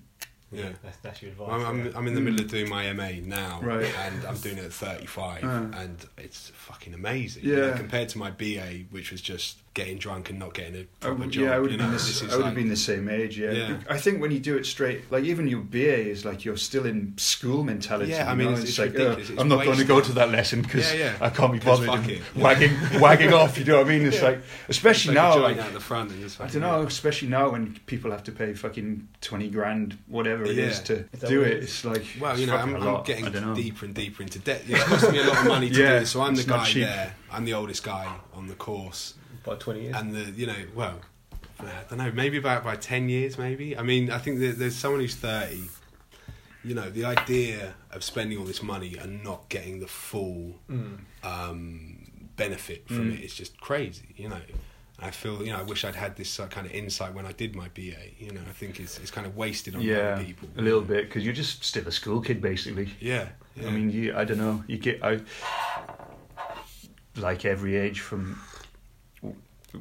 Yeah. 0.52 0.70
That's, 0.82 0.96
that's 0.98 1.22
your 1.22 1.30
advice. 1.32 1.48
I'm, 1.50 1.64
I'm. 1.64 1.96
I'm 1.96 2.06
in 2.06 2.14
the 2.14 2.20
middle 2.20 2.40
of 2.40 2.48
doing 2.48 2.68
my 2.68 2.92
MA 2.92 3.10
now, 3.24 3.60
Right. 3.62 3.86
and 4.06 4.24
I'm 4.26 4.36
doing 4.36 4.58
it 4.58 4.64
at 4.64 4.72
35, 4.72 5.44
Uh. 5.44 5.46
and 5.78 5.96
it's 6.18 6.50
fucking 6.54 6.94
amazing. 6.94 7.44
Yeah. 7.44 7.50
You 7.54 7.60
know, 7.62 7.72
compared 7.74 8.08
to 8.10 8.18
my 8.18 8.30
BA, 8.30 8.84
which 8.90 9.10
was 9.10 9.20
just 9.22 9.58
getting 9.74 9.96
drunk 9.96 10.28
and 10.28 10.38
not 10.38 10.52
getting 10.52 10.76
a 10.82 10.84
proper 11.00 11.14
would, 11.14 11.30
job. 11.30 11.44
yeah, 11.44 11.54
I 11.54 11.58
would 11.58 11.70
have 11.70 11.80
know, 11.80 11.86
been, 11.86 11.92
this 11.94 12.20
I 12.22 12.26
would 12.26 12.32
like- 12.34 12.44
have 12.44 12.54
been 12.54 12.68
the 12.68 12.76
same 12.76 13.08
age. 13.08 13.38
Yeah. 13.38 13.52
Yeah. 13.52 13.76
I 13.88 13.96
think 13.96 14.20
when 14.20 14.30
you 14.30 14.38
do 14.38 14.54
it 14.58 14.66
straight, 14.66 15.10
like 15.10 15.24
even 15.24 15.48
your 15.48 15.60
BA 15.62 16.10
is 16.10 16.26
like 16.26 16.44
you're 16.44 16.58
still 16.58 16.84
in 16.84 17.14
school 17.16 17.64
mentality. 17.64 18.10
Yeah, 18.10 18.30
I 18.30 18.34
mean, 18.34 18.48
know? 18.48 18.52
it's- 18.52 18.68
it's 18.68 18.78
like 18.78 18.94
uh, 18.98 19.16
It's 19.18 19.30
I'm 19.30 19.48
not 19.48 19.64
going 19.64 19.78
to 19.78 19.84
go 19.84 20.02
to 20.02 20.12
that 20.12 20.30
lesson 20.30 20.60
because 20.60 20.92
Yeah, 20.92 20.98
yeah. 21.00 21.16
I 21.22 21.30
can't 21.30 21.54
be 21.54 21.58
bothered. 21.58 21.88
Wagging, 22.36 22.74
wagging 23.00 23.32
off. 23.32 23.56
You 23.58 23.64
know 23.64 23.78
what 23.78 23.86
I 23.86 23.88
mean? 23.88 24.06
It's 24.06 24.20
like, 24.20 24.40
especially 24.68 25.12
a 25.12 25.14
now. 25.14 25.38
Like, 25.38 25.56
out 25.56 25.72
the 25.72 25.80
front 25.80 26.10
and 26.10 26.20
just 26.20 26.38
I 26.38 26.48
don't 26.48 26.60
know, 26.60 26.82
especially 26.82 27.28
now 27.28 27.48
when 27.50 27.78
people 27.86 28.10
have 28.10 28.24
to 28.24 28.32
pay 28.32 28.52
fucking 28.52 29.08
twenty 29.22 29.48
grand, 29.48 29.96
whatever 30.06 30.41
it 30.44 30.56
Yeah. 30.56 30.64
is, 30.64 30.80
to 30.80 31.04
Is 31.12 31.20
do 31.20 31.42
it. 31.42 31.52
it 31.58 31.62
is? 31.64 31.84
Like 31.84 32.04
Well, 32.20 32.38
you 32.38 32.46
know, 32.46 32.56
I'm, 32.56 32.74
a 32.74 32.96
I'm 32.98 33.04
getting 33.04 33.26
I 33.26 33.30
don't 33.30 33.46
know. 33.46 33.54
deeper 33.54 33.84
and 33.86 33.94
deeper 33.94 34.22
into 34.22 34.38
debt. 34.38 34.64
Yeah, 34.66 34.76
It's 34.78 34.84
costing 34.88 35.12
me 35.12 35.20
a 35.20 35.24
lot 35.24 35.38
of 35.38 35.46
money 35.46 35.70
to 35.70 35.74
Yeah, 35.80 35.92
do 35.94 35.98
this, 36.00 36.10
so 36.10 36.22
I'm 36.22 36.34
the 36.34 36.44
guy 36.44 36.64
cheap. 36.64 36.84
there. 36.84 37.14
I'm 37.30 37.44
the 37.44 37.54
oldest 37.54 37.82
guy 37.82 38.12
on 38.34 38.46
the 38.46 38.54
course, 38.54 39.14
by 39.44 39.56
20 39.56 39.80
years. 39.82 39.96
and 39.96 40.14
the 40.14 40.30
you 40.32 40.46
know, 40.46 40.56
well, 40.74 41.00
I 41.60 41.70
don't 41.88 41.98
know, 41.98 42.10
maybe 42.12 42.38
about 42.38 42.64
by 42.64 42.74
ten 42.76 43.08
years, 43.08 43.38
maybe. 43.38 43.76
I 43.78 43.82
mean, 43.82 44.10
I 44.10 44.18
think 44.18 44.40
that 44.40 44.58
there's 44.58 44.74
someone 44.76 45.00
who's 45.00 45.14
thirty. 45.14 45.62
You 46.64 46.74
know, 46.76 46.90
the 46.90 47.04
idea 47.04 47.74
of 47.90 48.04
spending 48.04 48.38
all 48.38 48.44
this 48.44 48.62
money 48.62 48.96
and 49.00 49.22
not 49.24 49.48
getting 49.48 49.80
the 49.80 49.86
full 49.88 50.54
Mm. 50.70 50.98
um, 51.24 51.98
benefit 52.36 52.86
from 52.86 53.10
Mm. 53.12 53.18
it 53.18 53.24
is 53.24 53.34
just 53.34 53.60
crazy. 53.60 54.14
You 54.16 54.28
know, 54.28 54.40
I 55.02 55.10
feel 55.10 55.42
you 55.44 55.52
know 55.52 55.58
I 55.58 55.62
wish 55.62 55.84
I'd 55.84 55.94
had 55.96 56.16
this 56.16 56.38
uh, 56.40 56.46
kind 56.46 56.66
of 56.66 56.72
insight 56.72 57.12
when 57.14 57.26
I 57.26 57.32
did 57.32 57.54
my 57.56 57.68
BA. 57.74 57.96
You 58.18 58.32
know, 58.32 58.40
I 58.48 58.52
think 58.52 58.78
it's 58.80 58.98
it's 58.98 59.10
kind 59.10 59.26
of 59.26 59.36
wasted 59.36 59.74
on 59.74 59.82
Yeah, 59.82 59.96
other 60.14 60.24
people. 60.24 60.48
a 60.56 60.62
little 60.62 60.80
bit 60.82 61.08
because 61.08 61.24
you're 61.24 61.34
just 61.34 61.64
still 61.64 61.86
a 61.88 61.92
school 61.92 62.20
kid, 62.20 62.40
basically. 62.40 62.88
Yeah, 63.00 63.28
yeah. 63.56 63.68
I 63.68 63.70
mean, 63.70 63.90
you, 63.90 64.14
I 64.16 64.24
don't 64.24 64.38
know. 64.38 64.62
You 64.68 64.78
get, 64.78 65.02
I 65.04 65.20
like 67.16 67.44
every 67.44 67.76
age 67.76 68.00
from 68.00 68.38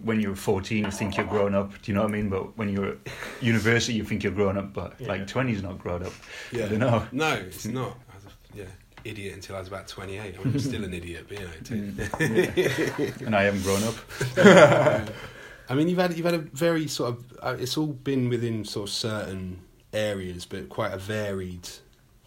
when 0.03 0.19
you're 0.21 0.35
14, 0.35 0.85
you 0.85 0.91
think 0.91 1.17
you're 1.17 1.25
grown 1.25 1.53
up. 1.53 1.69
Do 1.81 1.91
you 1.91 1.95
know 1.95 2.03
what 2.03 2.11
I 2.11 2.13
mean? 2.13 2.29
But 2.29 2.57
when 2.57 2.69
you're 2.69 2.89
at 2.93 2.97
university, 3.41 3.93
you 3.93 4.05
think 4.05 4.23
you're 4.23 4.31
grown 4.31 4.57
up. 4.57 4.73
But 4.73 4.95
Yeah. 4.99 5.09
like 5.09 5.27
20 5.27 5.51
is 5.53 5.61
not 5.63 5.79
grown 5.79 6.05
up. 6.05 6.13
yeah. 6.51 6.65
I 6.65 6.69
don't 6.69 6.79
know. 6.79 7.05
No, 7.11 7.33
it's 7.33 7.65
not. 7.65 7.97
I 8.11 8.15
was 8.15 8.25
a, 8.25 8.57
yeah, 8.57 8.63
idiot 9.03 9.33
until 9.35 9.55
I 9.55 9.59
was 9.59 9.67
about 9.67 9.87
28. 9.87 10.35
I'm 10.43 10.59
still 10.69 10.83
an 10.83 10.93
idiot, 10.93 11.25
but 11.27 11.39
you 11.39 11.45
know. 11.45 11.53
Mm. 11.63 13.21
and 13.25 13.35
I 13.35 13.43
haven't 13.43 13.63
grown 13.63 13.83
up. 13.83 13.95
I 15.69 15.75
mean, 15.75 15.87
you've 15.87 15.99
had 15.99 16.13
you've 16.17 16.25
had 16.25 16.33
a 16.35 16.39
very 16.39 16.87
sort 16.87 17.11
of. 17.13 17.23
Uh, 17.41 17.55
it's 17.59 17.77
all 17.77 17.87
been 17.87 18.29
within 18.29 18.65
sort 18.65 18.89
of 18.89 18.93
certain 18.93 19.59
areas, 19.93 20.45
but 20.45 20.69
quite 20.69 20.91
a 20.93 20.97
varied 20.97 21.67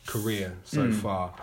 career 0.07 0.55
so 0.65 0.87
Mm. 0.87 0.95
far. 0.95 1.35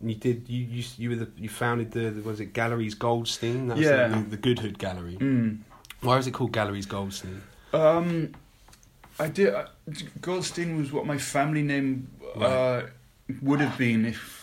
And 0.00 0.10
you 0.10 0.16
did 0.16 0.48
you 0.48 0.64
you 0.64 0.84
you 0.96 1.08
were 1.10 1.16
the 1.16 1.28
you 1.36 1.48
founded 1.48 1.90
the, 1.92 2.10
the 2.10 2.22
was 2.22 2.38
it 2.40 2.52
Galleries 2.52 2.94
Goldstein? 2.94 3.68
That 3.68 3.78
Yeah. 3.78 4.08
the, 4.08 4.20
the, 4.30 4.36
Good 4.36 4.60
Hood 4.60 4.78
Gallery. 4.78 5.16
Mm. 5.16 5.58
Why 6.00 6.18
is 6.18 6.26
it 6.28 6.32
called 6.32 6.52
Galleries 6.52 6.86
Goldstein? 6.86 7.42
Um, 7.72 8.34
I 9.18 9.26
did. 9.28 9.52
Uh, 9.52 9.66
Goldstein 10.20 10.78
was 10.78 10.92
what 10.92 11.06
my 11.06 11.18
family 11.18 11.62
name 11.62 12.08
uh, 12.36 12.82
would 13.42 13.60
have 13.60 13.76
been 13.76 14.04
if 14.06 14.37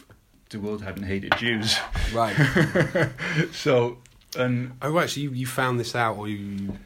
the 0.49 0.59
world 0.59 0.81
hadn't 0.83 1.03
hated 1.03 1.33
Jews. 1.37 1.77
Right. 2.13 2.35
so, 3.51 3.97
and 4.37 4.73
oh 4.81 4.91
right. 4.91 5.09
So 5.09 5.19
you, 5.19 5.31
you 5.31 5.45
found 5.45 5.79
this 5.79 5.95
out, 5.95 6.17
or 6.17 6.27
you 6.27 6.77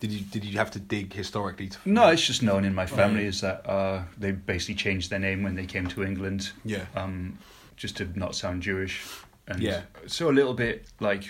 did 0.00 0.10
you 0.12 0.20
did 0.20 0.44
you 0.44 0.58
have 0.58 0.70
to 0.72 0.78
dig 0.80 1.12
historically 1.12 1.68
to? 1.68 1.78
no, 1.84 2.08
it's 2.08 2.26
just 2.26 2.42
known 2.42 2.64
in 2.64 2.74
my 2.74 2.86
family 2.86 3.24
is 3.26 3.40
that 3.40 3.68
uh, 3.68 4.02
they 4.18 4.32
basically 4.32 4.74
changed 4.76 5.10
their 5.10 5.18
name 5.18 5.42
when 5.42 5.54
they 5.54 5.66
came 5.66 5.86
to 5.88 6.02
England, 6.04 6.52
Yeah. 6.64 6.84
um, 6.96 7.38
just 7.76 7.96
to 7.98 8.08
not 8.18 8.34
sound 8.34 8.62
Jewish. 8.62 9.02
And 9.48 9.60
Yeah. 9.62 9.82
So 10.06 10.30
a 10.30 10.32
little 10.32 10.54
bit 10.54 10.86
like. 11.00 11.24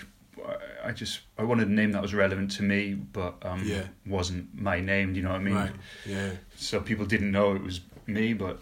I 0.83 0.91
just 0.91 1.21
I 1.37 1.43
wanted 1.43 1.69
a 1.69 1.71
name 1.71 1.91
that 1.93 2.01
was 2.01 2.13
relevant 2.13 2.51
to 2.57 2.63
me, 2.63 2.95
but 2.95 3.35
um, 3.43 3.61
Yeah. 3.63 3.83
wasn't 4.05 4.53
my 4.59 4.81
name. 4.81 5.13
Do 5.13 5.17
you 5.19 5.23
know 5.23 5.31
what 5.31 5.39
I 5.39 5.43
mean? 5.43 5.55
right. 5.55 5.71
Yeah. 6.05 6.31
So 6.57 6.81
people 6.81 7.05
didn't 7.05 7.31
know 7.31 7.55
it 7.55 7.61
was 7.63 7.79
me, 8.07 8.33
but 8.33 8.59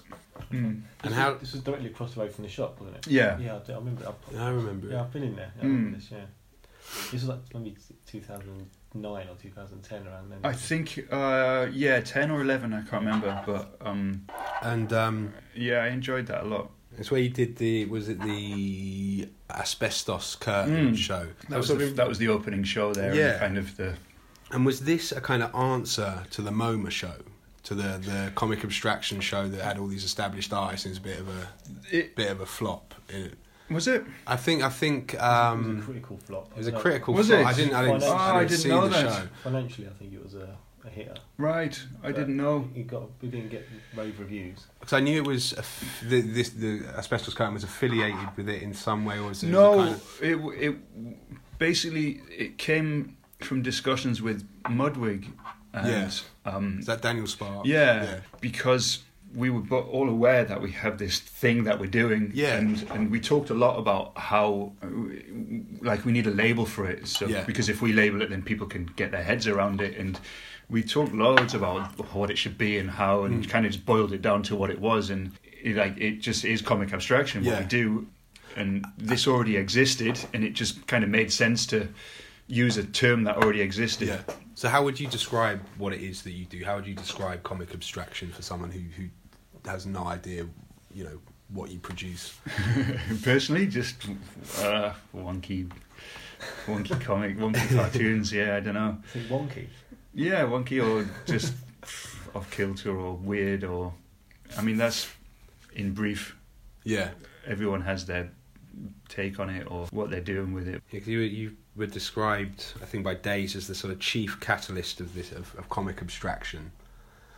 mm. 0.52 0.64
And 0.66 0.84
This 1.04 1.14
how- 1.14 1.34
This 1.36 1.52
was 1.54 1.62
directly 1.62 1.88
across 1.90 2.14
the 2.14 2.20
road 2.22 2.32
from 2.34 2.44
the 2.44 2.50
shop, 2.50 2.80
wasn't 2.80 2.98
it? 2.98 3.08
yeah, 3.08 3.38
Yeah, 3.40 3.56
I, 3.56 3.60
do, 3.60 3.74
I 3.74 3.76
remember. 3.78 4.08
I've, 4.08 4.38
I 4.40 4.50
remember. 4.50 4.88
yeah, 4.88 4.98
it. 4.98 5.02
I've 5.02 5.12
been 5.14 5.24
in 5.24 5.36
there. 5.36 5.52
I 5.58 5.60
Mm. 5.60 5.64
remember 5.64 5.98
this, 5.98 6.12
yeah. 6.12 6.26
This 7.12 7.14
was 7.14 7.28
like 7.28 7.40
maybe 7.54 7.78
2009 8.08 9.28
or 9.30 9.36
2010 9.42 10.08
around 10.08 10.30
then. 10.32 10.40
I 10.44 10.54
think 10.54 11.08
uh, 11.12 11.68
yeah, 11.72 12.00
ten 12.02 12.32
or 12.32 12.42
eleven, 12.42 12.74
I 12.74 12.82
can't 12.82 13.06
remember, 13.06 13.42
but 13.46 13.78
um, 13.82 14.26
And 14.62 14.92
um, 14.92 15.34
yeah, 15.56 15.80
I 15.84 15.88
enjoyed 15.90 16.28
that 16.28 16.44
a 16.44 16.48
lot. 16.48 16.72
it's 16.98 17.10
where 17.12 17.22
you 17.22 17.30
did 17.30 17.56
the 17.58 17.86
was 17.86 18.10
it 18.10 18.20
the 18.22 19.30
asbestos 19.50 20.36
curtain 20.36 20.92
Mm. 20.94 20.98
show? 20.98 21.28
That 21.50 21.58
was 21.58 21.68
the- 21.70 21.76
the, 21.76 21.86
that 21.92 22.08
was 22.08 22.18
the 22.18 22.28
opening 22.30 22.64
show 22.64 22.94
there. 22.94 23.14
Yeah. 23.16 23.32
and 23.32 23.40
kind 23.40 23.58
of 23.58 23.78
the 23.78 23.96
And 24.52 24.66
was 24.66 24.82
this 24.82 25.12
a 25.14 25.22
kind 25.22 25.42
of 25.44 25.54
answer 25.56 26.24
to 26.32 26.42
the 26.42 26.52
MoMA 26.52 26.92
show, 26.92 27.14
to 27.64 27.76
the 27.76 27.98
the 28.00 28.32
comic 28.36 28.64
abstraction 28.64 29.20
show 29.22 29.48
that 29.48 29.62
had 29.62 29.78
all 29.78 29.88
these 29.88 30.04
established 30.04 30.52
artists 30.54 30.86
and 30.86 30.92
it's 30.96 31.00
a 31.00 31.08
bit 31.08 31.20
of 31.20 31.28
a 31.30 31.48
it 31.96 32.16
bit 32.16 32.32
of 32.32 32.42
a 32.42 32.46
flop? 32.46 32.94
It- 33.10 33.36
was 33.70 33.88
it. 33.88 34.04
I 34.28 34.36
think 34.36 34.64
I 34.64 34.70
think 34.70 35.14
it 35.14 35.18
was 35.18 35.24
a 35.24 35.34
um, 35.34 35.82
critical 35.82 36.18
flop. 36.18 36.52
it 36.52 36.58
was 36.58 36.68
a 36.68 36.74
critical 36.74 37.14
Was 37.14 37.28
flop. 37.28 37.40
it? 37.40 37.46
I 37.46 37.54
didn't 37.54 37.74
I 37.74 37.82
didn't, 37.86 38.04
Oh, 38.04 38.12
I 38.12 38.18
I 38.18 38.18
didn't, 38.18 38.36
I 38.36 38.44
didn't 38.46 38.58
see 38.60 38.68
know 38.70 38.82
the 38.82 38.90
that. 38.90 39.14
show. 39.16 39.28
Financially, 39.44 39.88
I 39.88 39.92
think 39.92 40.14
it 40.14 40.22
was 40.22 40.34
a, 40.36 40.58
a 40.86 40.90
hitter. 40.90 41.16
Right, 41.38 41.82
I 42.04 42.08
But 42.08 42.16
didn't 42.18 42.36
know. 42.36 42.68
It 42.76 42.88
got 42.88 43.04
we 43.22 43.30
didn't 43.30 43.48
get 43.50 43.66
rave 43.96 44.20
reviews. 44.20 44.66
Because 44.82 44.92
I 44.92 45.00
knew 45.00 45.16
it 45.16 45.26
was 45.26 45.54
a 45.54 45.60
f- 45.60 46.04
the, 46.06 46.20
this 46.20 46.50
the 46.50 46.82
asbestos 46.98 47.34
curtain 47.34 47.54
was 47.54 47.64
affiliated 47.64 48.28
with 48.36 48.50
it 48.50 48.62
in 48.62 48.74
some 48.74 49.06
way, 49.06 49.20
or 49.20 49.30
was 49.30 49.42
it? 49.42 49.46
was 49.48 49.54
No, 49.54 49.74
it 49.74 49.78
kind 49.78 49.96
of- 49.96 50.20
it 50.60 50.64
it 50.68 50.78
basically 51.58 52.22
it 52.30 52.58
came 52.58 53.16
from 53.40 53.62
discussions 53.62 54.22
with 54.22 54.46
Mudwig 54.66 55.32
and 55.74 55.88
Yeah. 55.88 56.10
um, 56.46 56.80
is 56.80 56.86
that 56.86 57.02
Daniel 57.02 57.28
Spark? 57.28 57.66
Yeah, 57.66 58.20
because 58.40 59.00
we 59.34 59.50
were 59.50 59.80
all 59.80 60.10
aware 60.10 60.44
that 60.44 60.62
we 60.62 60.72
have 60.72 60.98
this 60.98 61.20
thing 61.20 61.64
that 61.64 61.80
we're 61.80 61.90
doing. 61.90 62.32
Yeah. 62.34 62.58
and 62.58 62.86
and 62.92 63.10
we 63.12 63.20
talked 63.20 63.50
a 63.50 63.54
lot 63.54 63.78
about 63.78 64.18
how, 64.18 64.74
uh, 64.84 64.88
like, 65.82 66.04
we 66.06 66.12
need 66.12 66.28
a 66.28 66.32
label 66.32 66.66
for 66.66 66.86
it. 66.90 67.08
So 67.08 67.28
Yeah. 67.28 67.44
because 67.46 67.70
if 67.70 67.82
we 67.82 67.94
label 67.94 68.22
it, 68.22 68.30
then 68.30 68.42
people 68.42 68.68
can 68.68 68.86
get 68.98 69.12
their 69.12 69.24
heads 69.24 69.48
around 69.48 69.82
it. 69.82 69.96
And 69.98 70.20
we 70.70 70.84
talked 70.84 71.14
loads 71.14 71.54
about 71.54 72.14
what 72.14 72.30
it 72.30 72.38
should 72.38 72.58
be 72.58 72.78
and 72.78 72.90
how, 72.92 73.24
and 73.24 73.46
Mm. 73.46 73.50
kind 73.50 73.66
of 73.66 73.72
just 73.72 73.86
boiled 73.86 74.12
it 74.14 74.22
down 74.22 74.44
to 74.44 74.56
what 74.56 74.70
it 74.70 74.80
was. 74.80 75.10
And 75.10 75.32
it, 75.64 75.76
like, 75.78 75.98
it 75.98 76.20
just 76.22 76.44
is 76.44 76.62
comic 76.62 76.92
abstraction 76.94 77.46
what 77.46 77.52
Yeah. 77.52 77.60
we 77.62 77.66
do. 77.66 78.08
And 78.58 78.86
this 78.98 79.28
already 79.28 79.56
existed, 79.56 80.20
and 80.34 80.44
it 80.44 80.54
just 80.54 80.86
kind 80.88 81.06
of 81.06 81.10
made 81.10 81.32
sense 81.32 81.66
to 81.68 81.88
use 82.52 82.78
a 82.78 82.84
term 82.84 83.24
that 83.24 83.38
already 83.38 83.62
existed. 83.62 84.10
Yeah. 84.10 84.22
So 84.56 84.68
how 84.68 84.84
would 84.84 85.00
you 85.00 85.08
describe 85.08 85.62
what 85.78 85.94
it 85.94 86.02
is 86.02 86.22
that 86.24 86.32
you 86.32 86.46
do? 86.46 86.64
How 86.64 86.76
would 86.76 86.86
you 86.86 86.94
describe 86.94 87.42
comic 87.44 87.74
abstraction 87.74 88.30
for 88.30 88.42
someone 88.42 88.70
who 88.70 88.82
who 88.82 89.10
has 89.66 89.86
no 89.86 90.04
idea, 90.04 90.46
you 90.94 91.06
know, 91.06 91.20
what 91.50 91.72
you 91.72 91.80
produce? 91.80 92.38
Personally, 93.24 93.68
just 93.68 94.06
uh, 94.60 94.94
wonky, 95.16 95.72
wonky 96.68 97.00
comic, 97.00 97.38
wonky 97.38 97.76
cartoons. 97.76 98.34
Yeah, 98.34 98.58
I 98.58 98.60
don't 98.60 98.74
know. 98.74 98.98
I 99.02 99.08
think 99.08 99.28
wonky. 99.28 99.68
Yeah, 100.14 100.42
wonky 100.44 100.86
or 100.86 101.10
just 101.26 101.54
off 102.36 102.52
kilter 102.52 102.96
or 102.96 103.16
weird 103.16 103.64
or. 103.64 103.94
I 104.58 104.62
mean, 104.62 104.76
that's 104.76 105.08
in 105.74 105.94
brief. 105.94 106.36
Yeah. 106.84 107.12
Everyone 107.48 107.82
has 107.82 108.06
their 108.06 108.32
take 109.08 109.40
on 109.40 109.50
it 109.50 109.72
or 109.72 109.88
what 109.92 110.10
they're 110.10 110.20
doing 110.20 110.54
with 110.54 110.68
it. 110.68 110.84
You, 111.08 111.20
you 111.20 111.56
were 111.76 111.88
described, 111.88 112.74
I 112.82 112.86
think, 112.86 113.04
by 113.04 113.16
Dazed 113.16 113.56
as 113.56 113.68
the 113.68 113.76
sort 113.76 113.94
of 113.94 114.00
chief 114.00 114.40
catalyst 114.40 115.00
of 115.00 115.14
this 115.16 115.32
of, 115.32 115.56
of 115.58 115.70
comic 115.70 116.02
abstraction. 116.02 116.72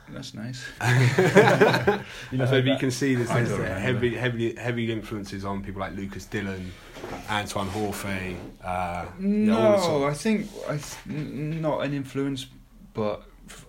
That's 0.09 0.33
nice. 0.33 0.65
You 2.31 2.37
know, 2.39 2.45
so 2.45 2.57
you 2.57 2.75
can 2.77 2.91
see 2.91 3.15
there's, 3.15 3.29
there's 3.29 3.49
heavy, 3.79 4.15
heavy, 4.15 4.55
heavy 4.55 4.91
influences 4.91 5.45
on 5.45 5.63
people 5.63 5.79
like 5.81 5.95
Lucas 5.95 6.25
Dillon, 6.25 6.71
Antwan 7.27 7.67
Horfee. 7.69 8.35
Uh, 8.63 9.05
you 9.19 9.27
know, 9.27 9.77
No, 9.77 10.05
I 10.05 10.13
think 10.13 10.49
I 10.67 10.77
th- 10.77 11.05
not 11.05 11.81
an 11.85 11.93
influence, 11.93 12.47
but 12.93 13.23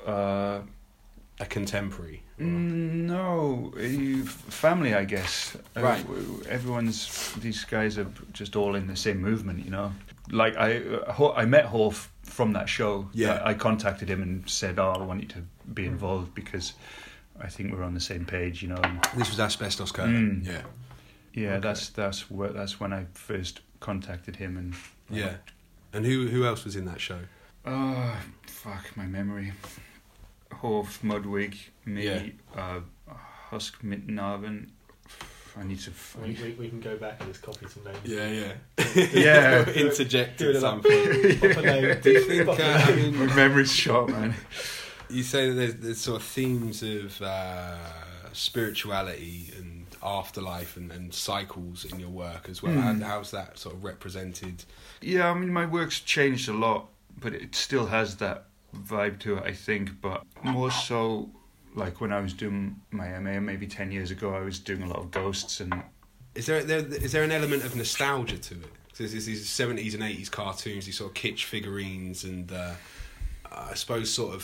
uh, 0.06 0.60
a 1.40 1.46
contemporary. 1.48 2.22
No, 2.38 3.72
eh, 3.78 4.22
family, 4.24 4.94
I 4.94 5.04
guess. 5.04 5.56
Uh, 5.76 5.82
Right. 5.82 6.04
everyone's 6.48 7.32
these 7.34 7.64
guys 7.64 7.96
are 7.98 8.06
just 8.32 8.56
all 8.56 8.74
in 8.74 8.86
the 8.88 8.96
same 8.96 9.20
movement, 9.20 9.64
you 9.64 9.70
know. 9.70 9.92
Like 10.30 10.56
I, 10.56 10.78
uh, 10.78 11.32
I 11.36 11.44
met 11.44 11.66
Horf 11.66 12.08
from 12.22 12.52
that 12.54 12.68
show. 12.68 13.08
Yeah. 13.12 13.34
I, 13.44 13.50
I 13.50 13.54
contacted 13.54 14.08
him 14.08 14.22
and 14.22 14.48
said, 14.48 14.78
"Oh, 14.78 14.92
I 14.92 15.02
want 15.02 15.20
you 15.22 15.28
to 15.28 15.42
be 15.72 15.84
involved 15.86 16.34
because 16.34 16.72
I 17.40 17.48
think 17.48 17.72
we're 17.72 17.84
on 17.84 17.94
the 17.94 18.00
same 18.00 18.24
page," 18.24 18.62
you 18.62 18.68
know. 18.68 18.80
And 18.82 19.02
This 19.16 19.28
was 19.30 19.38
asbestos 19.40 19.92
curtain. 19.92 20.42
Mm. 20.44 20.46
Yeah. 20.46 20.62
yeah, 21.34 21.50
Okay. 21.52 21.60
that's 21.60 21.88
that's 21.90 22.30
where, 22.30 22.52
that's 22.52 22.80
when 22.80 22.92
I 22.92 23.06
first 23.12 23.60
contacted 23.80 24.36
him 24.36 24.56
and. 24.56 24.74
Yeah. 25.10 25.34
And 25.92 26.04
who 26.06 26.26
who 26.28 26.44
else 26.46 26.64
was 26.64 26.74
in 26.76 26.86
that 26.86 27.00
show? 27.00 27.20
Oh, 27.66 28.16
fuck 28.46 28.96
my 28.96 29.06
memory. 29.06 29.52
Horf, 30.50 31.00
Mudwig, 31.02 31.56
me, 31.84 32.04
Yeah. 32.04 32.26
uh, 32.56 32.80
Husk 33.50 33.82
Mit 33.82 34.06
Navn. 34.06 34.70
I 35.56 35.62
need 35.64 35.78
to. 35.80 35.90
f- 35.90 36.16
We, 36.20 36.36
we, 36.42 36.52
we 36.58 36.68
can 36.68 36.80
go 36.80 36.96
back 36.96 37.20
and 37.20 37.30
just 37.30 37.42
copy 37.42 37.66
some 37.68 37.84
names. 37.84 37.98
Yeah, 38.04 38.28
yeah. 38.28 38.52
Yeah. 39.12 39.68
Interject 39.74 40.38
Do 40.38 40.50
at 40.50 40.56
it 40.56 40.60
some 40.60 40.80
point. 40.82 41.40
Pop 41.54 41.64
a 41.64 41.66
name. 41.66 42.00
Do 42.00 42.10
you 42.10 42.20
think? 42.24 42.48
Uh, 42.48 42.62
I 42.62 42.86
name. 42.94 43.12
mean, 43.18 43.26
My 43.28 43.34
memory's 43.36 43.72
short, 43.72 44.10
man. 44.10 44.34
you 45.08 45.22
say 45.22 45.48
that 45.48 45.54
there's, 45.54 45.74
there's 45.76 46.00
sort 46.00 46.20
of 46.20 46.26
themes 46.26 46.82
of 46.82 47.20
uh, 47.22 47.76
spirituality 48.32 49.50
and 49.58 49.86
afterlife 50.02 50.76
and, 50.76 50.92
and 50.92 51.12
cycles 51.14 51.84
in 51.84 51.98
your 51.98 52.10
work 52.10 52.48
as 52.48 52.62
well. 52.62 52.72
Mm. 52.74 53.02
How, 53.02 53.08
how's 53.08 53.30
that 53.30 53.58
sort 53.58 53.74
of 53.74 53.84
represented? 53.84 54.64
Yeah, 55.00 55.30
I 55.30 55.34
mean, 55.34 55.52
my 55.52 55.66
work's 55.66 56.00
changed 56.00 56.48
a 56.48 56.52
lot, 56.52 56.88
but 57.20 57.32
it 57.34 57.54
still 57.54 57.86
has 57.86 58.16
that 58.16 58.46
vibe 58.76 59.18
to 59.20 59.36
it, 59.38 59.44
I 59.44 59.52
think. 59.52 60.00
But 60.00 60.22
more 60.42 60.70
so, 60.70 61.30
like 61.74 62.00
when 62.00 62.12
I 62.12 62.20
was 62.20 62.32
doing 62.32 62.80
my 62.90 63.18
MA, 63.18 63.40
maybe 63.40 63.66
10 63.66 63.90
years 63.90 64.10
ago, 64.10 64.34
I 64.34 64.40
was 64.40 64.58
doing 64.58 64.82
a 64.82 64.86
lot 64.86 64.98
of 64.98 65.10
ghosts 65.10 65.60
and. 65.60 65.82
Is 66.34 66.46
there, 66.46 66.64
there 66.64 66.78
is 66.78 67.12
there 67.12 67.22
an 67.22 67.30
element 67.30 67.64
of 67.64 67.76
nostalgia 67.76 68.38
to 68.38 68.54
it? 68.54 68.72
So 68.94 69.04
there's 69.04 69.26
these 69.26 69.48
seventies 69.48 69.94
and 69.94 70.04
eighties 70.04 70.28
cartoons, 70.28 70.86
these 70.86 70.98
sort 70.98 71.10
of 71.10 71.14
kitsch 71.14 71.44
figurines, 71.44 72.22
and 72.22 72.50
uh, 72.50 72.74
I 73.50 73.74
suppose 73.74 74.08
sort 74.08 74.34
of 74.34 74.42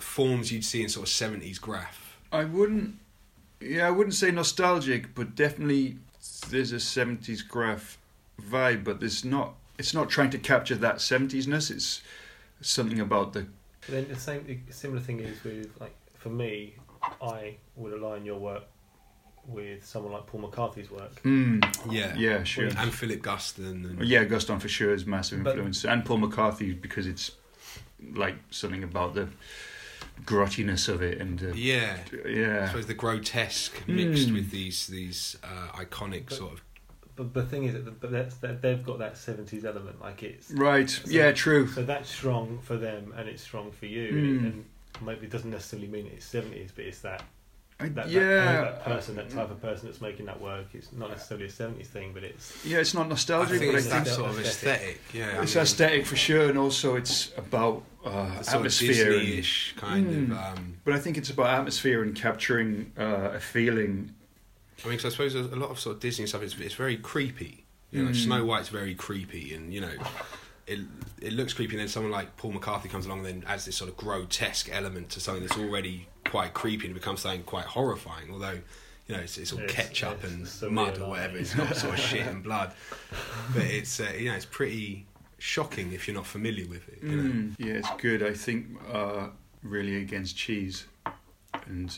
forms 0.00 0.50
you'd 0.50 0.64
see 0.64 0.82
in 0.82 0.88
sort 0.88 1.06
of 1.06 1.12
seventies 1.12 1.60
graph. 1.60 2.18
I 2.32 2.44
wouldn't. 2.44 2.96
Yeah, 3.60 3.86
I 3.86 3.90
wouldn't 3.90 4.14
say 4.14 4.32
nostalgic, 4.32 5.14
but 5.14 5.36
definitely 5.36 5.98
there's 6.50 6.72
a 6.72 6.76
70s 6.76 7.46
graph 7.46 7.98
vibe, 8.42 8.82
but 8.82 8.98
there's 8.98 9.24
not. 9.24 9.54
It's 9.78 9.94
not 9.94 10.10
trying 10.10 10.30
to 10.30 10.38
capture 10.38 10.74
that 10.74 10.96
70s-ness. 10.96 11.70
It's 11.70 12.02
something 12.60 13.00
about 13.00 13.34
the. 13.34 13.46
But 13.82 13.90
then 13.90 14.08
the 14.08 14.16
same 14.16 14.44
the 14.66 14.72
similar 14.72 15.00
thing 15.00 15.20
is 15.20 15.42
with 15.44 15.70
like 15.80 15.94
for 16.26 16.32
me, 16.32 16.74
I 17.22 17.56
would 17.76 17.92
align 17.92 18.24
your 18.24 18.38
work 18.38 18.64
with 19.46 19.86
someone 19.86 20.12
like 20.12 20.26
Paul 20.26 20.40
McCarthy's 20.40 20.90
work. 20.90 21.22
Mm, 21.22 21.62
Yeah, 21.88 22.14
yeah, 22.16 22.42
sure. 22.42 22.64
And 22.76 22.92
Philip 22.92 23.22
Guston 23.22 23.84
and 23.90 24.04
Yeah, 24.04 24.24
Guston 24.24 24.60
for 24.60 24.68
sure 24.68 24.92
is 24.92 25.06
massive 25.06 25.44
But- 25.44 25.50
influence, 25.52 25.84
and 25.84 26.04
Paul 26.04 26.18
McCarthy 26.18 26.72
because 26.72 27.06
it's 27.06 27.30
like 28.14 28.34
something 28.50 28.82
about 28.82 29.14
the 29.14 29.28
grottiness 30.24 30.88
of 30.88 31.00
it, 31.00 31.20
and 31.20 31.40
uh, 31.42 31.46
yeah. 31.54 31.98
I 32.24 32.28
yeah, 32.28 32.66
suppose 32.68 32.86
the 32.86 32.94
grotesque 32.94 33.86
mixed 33.86 34.28
Mm. 34.30 34.34
with 34.34 34.50
these 34.50 34.88
these 34.88 35.36
uh, 35.44 35.68
iconic 35.84 36.24
But- 36.30 36.38
sort 36.38 36.52
of 36.54 36.62
But 37.14 37.32
the 37.34 37.44
thing 37.44 37.64
is 37.64 37.72
that 37.74 38.00
but 38.00 38.10
that's, 38.10 38.34
that 38.38 38.62
they've 38.62 38.84
got 38.84 38.98
that 38.98 39.16
seventies 39.16 39.64
element, 39.64 40.00
like 40.00 40.24
it's 40.24 40.50
right, 40.50 40.90
yeah, 41.06 41.30
true. 41.32 41.68
so 41.68 41.84
that's 41.84 42.10
strong 42.10 42.58
for 42.62 42.76
them 42.76 43.14
and 43.16 43.28
it's 43.28 43.42
strong 43.42 43.70
for 43.70 43.86
you, 43.86 44.08
Mm. 44.12 44.38
and 44.48 44.64
maybe 45.00 45.26
it 45.26 45.30
doesn't 45.30 45.50
necessarily 45.50 45.88
mean 45.88 46.06
it's 46.14 46.24
seventies, 46.26 46.70
but 46.74 46.84
it's 46.84 47.00
that 47.00 47.22
I, 47.78 47.88
that, 47.90 48.08
yeah, 48.08 48.20
that, 48.22 48.62
that 48.62 48.84
person, 48.84 49.16
that 49.16 49.28
type 49.28 49.50
of 49.50 49.60
person 49.60 49.86
that's 49.88 50.00
making 50.00 50.24
that 50.26 50.40
work. 50.40 50.66
It's 50.72 50.92
not 50.92 51.10
necessarily 51.10 51.46
a 51.46 51.50
seventies 51.50 51.88
thing, 51.88 52.12
but 52.14 52.24
it's 52.24 52.64
yeah, 52.64 52.78
it's 52.78 52.94
not 52.94 53.06
I 53.06 53.08
nostalgic, 53.10 53.58
think 53.58 53.72
but 53.72 53.78
it's 53.78 53.88
that 53.88 54.06
sort 54.06 54.30
of 54.30 54.38
aesthetic. 54.40 54.80
aesthetic. 54.96 55.00
Yeah, 55.12 55.38
I 55.38 55.42
it's 55.42 55.54
mean, 55.54 55.62
aesthetic 55.62 56.06
for 56.06 56.16
sure, 56.16 56.48
and 56.48 56.56
also 56.58 56.96
it's 56.96 57.32
about 57.36 57.82
uh, 58.04 58.10
the 58.38 58.42
sort 58.44 58.46
of 58.48 58.54
atmosphere. 58.54 59.10
Disney-ish 59.10 59.74
kind 59.76 60.06
Mm. 60.06 60.30
of. 60.32 60.58
Um, 60.58 60.74
but 60.84 60.94
I 60.94 60.98
think 60.98 61.18
it's 61.18 61.28
about 61.30 61.48
atmosphere 61.50 62.02
and 62.02 62.14
capturing 62.16 62.92
uh, 62.98 63.32
a 63.34 63.40
feeling. 63.40 64.14
I 64.84 64.88
mean, 64.88 64.96
'cause 64.98 65.06
I 65.06 65.08
suppose 65.10 65.34
a 65.34 65.40
a 65.40 65.56
lot 65.60 65.70
of 65.70 65.78
sort 65.78 65.96
of 65.96 66.00
Disney 66.00 66.26
stuff 66.26 66.42
is 66.42 66.58
it's 66.58 66.74
very 66.74 66.96
creepy. 66.96 67.64
You 67.90 68.00
know, 68.00 68.06
like 68.06 68.14
Mm. 68.16 68.24
Snow 68.24 68.44
White's 68.46 68.68
very 68.68 68.94
creepy, 68.94 69.52
and 69.54 69.72
you 69.74 69.80
know, 69.82 69.92
it 70.66 70.80
it 71.20 71.32
looks 71.32 71.52
creepy. 71.52 71.72
And 71.74 71.80
then 71.80 71.88
someone 71.88 72.12
like 72.12 72.36
Paul 72.36 72.52
McCarthy 72.52 72.88
comes 72.88 73.06
along 73.06 73.18
and 73.24 73.26
then 73.42 73.44
adds 73.46 73.64
this 73.64 73.76
sort 73.76 73.90
of 73.90 73.96
grotesque 73.96 74.68
element 74.72 75.10
to 75.10 75.20
something 75.20 75.44
that's 75.46 75.58
already 75.58 76.08
quite 76.26 76.54
creepy, 76.54 76.86
and 76.86 76.94
becomes 76.94 77.20
something 77.20 77.42
quite 77.44 77.66
horrifying. 77.66 78.30
Although, 78.32 78.58
you 79.06 79.14
know, 79.14 79.20
it's, 79.22 79.38
it's 79.38 79.52
all 79.52 79.60
It's- 79.60 79.74
ketchup 79.74 80.24
it's 80.24 80.32
and 80.32 80.44
surreal, 80.44 80.70
mud 80.72 80.98
or 81.00 81.10
whatever. 81.10 81.36
It's 81.38 81.54
not 81.54 81.76
sort 81.76 81.94
of 81.94 82.00
shit 82.10 82.26
and 82.26 82.42
blood, 82.42 82.72
but 83.54 83.64
it's 83.64 84.00
uh, 84.00 84.12
you 84.18 84.28
know, 84.30 84.34
it's 84.36 84.44
pretty 84.44 85.06
shocking 85.38 85.92
if 85.92 86.08
you're 86.08 86.16
not 86.16 86.26
familiar 86.26 86.66
with 86.68 86.88
it. 86.88 86.98
You 87.02 87.16
know? 87.16 87.22
Mm, 87.30 87.54
yeah, 87.58 87.74
it's 87.74 87.90
good. 87.98 88.22
I 88.22 88.32
think 88.32 88.66
uh, 88.92 89.28
really 89.62 89.96
against 89.96 90.36
cheese, 90.36 90.86
and 91.66 91.96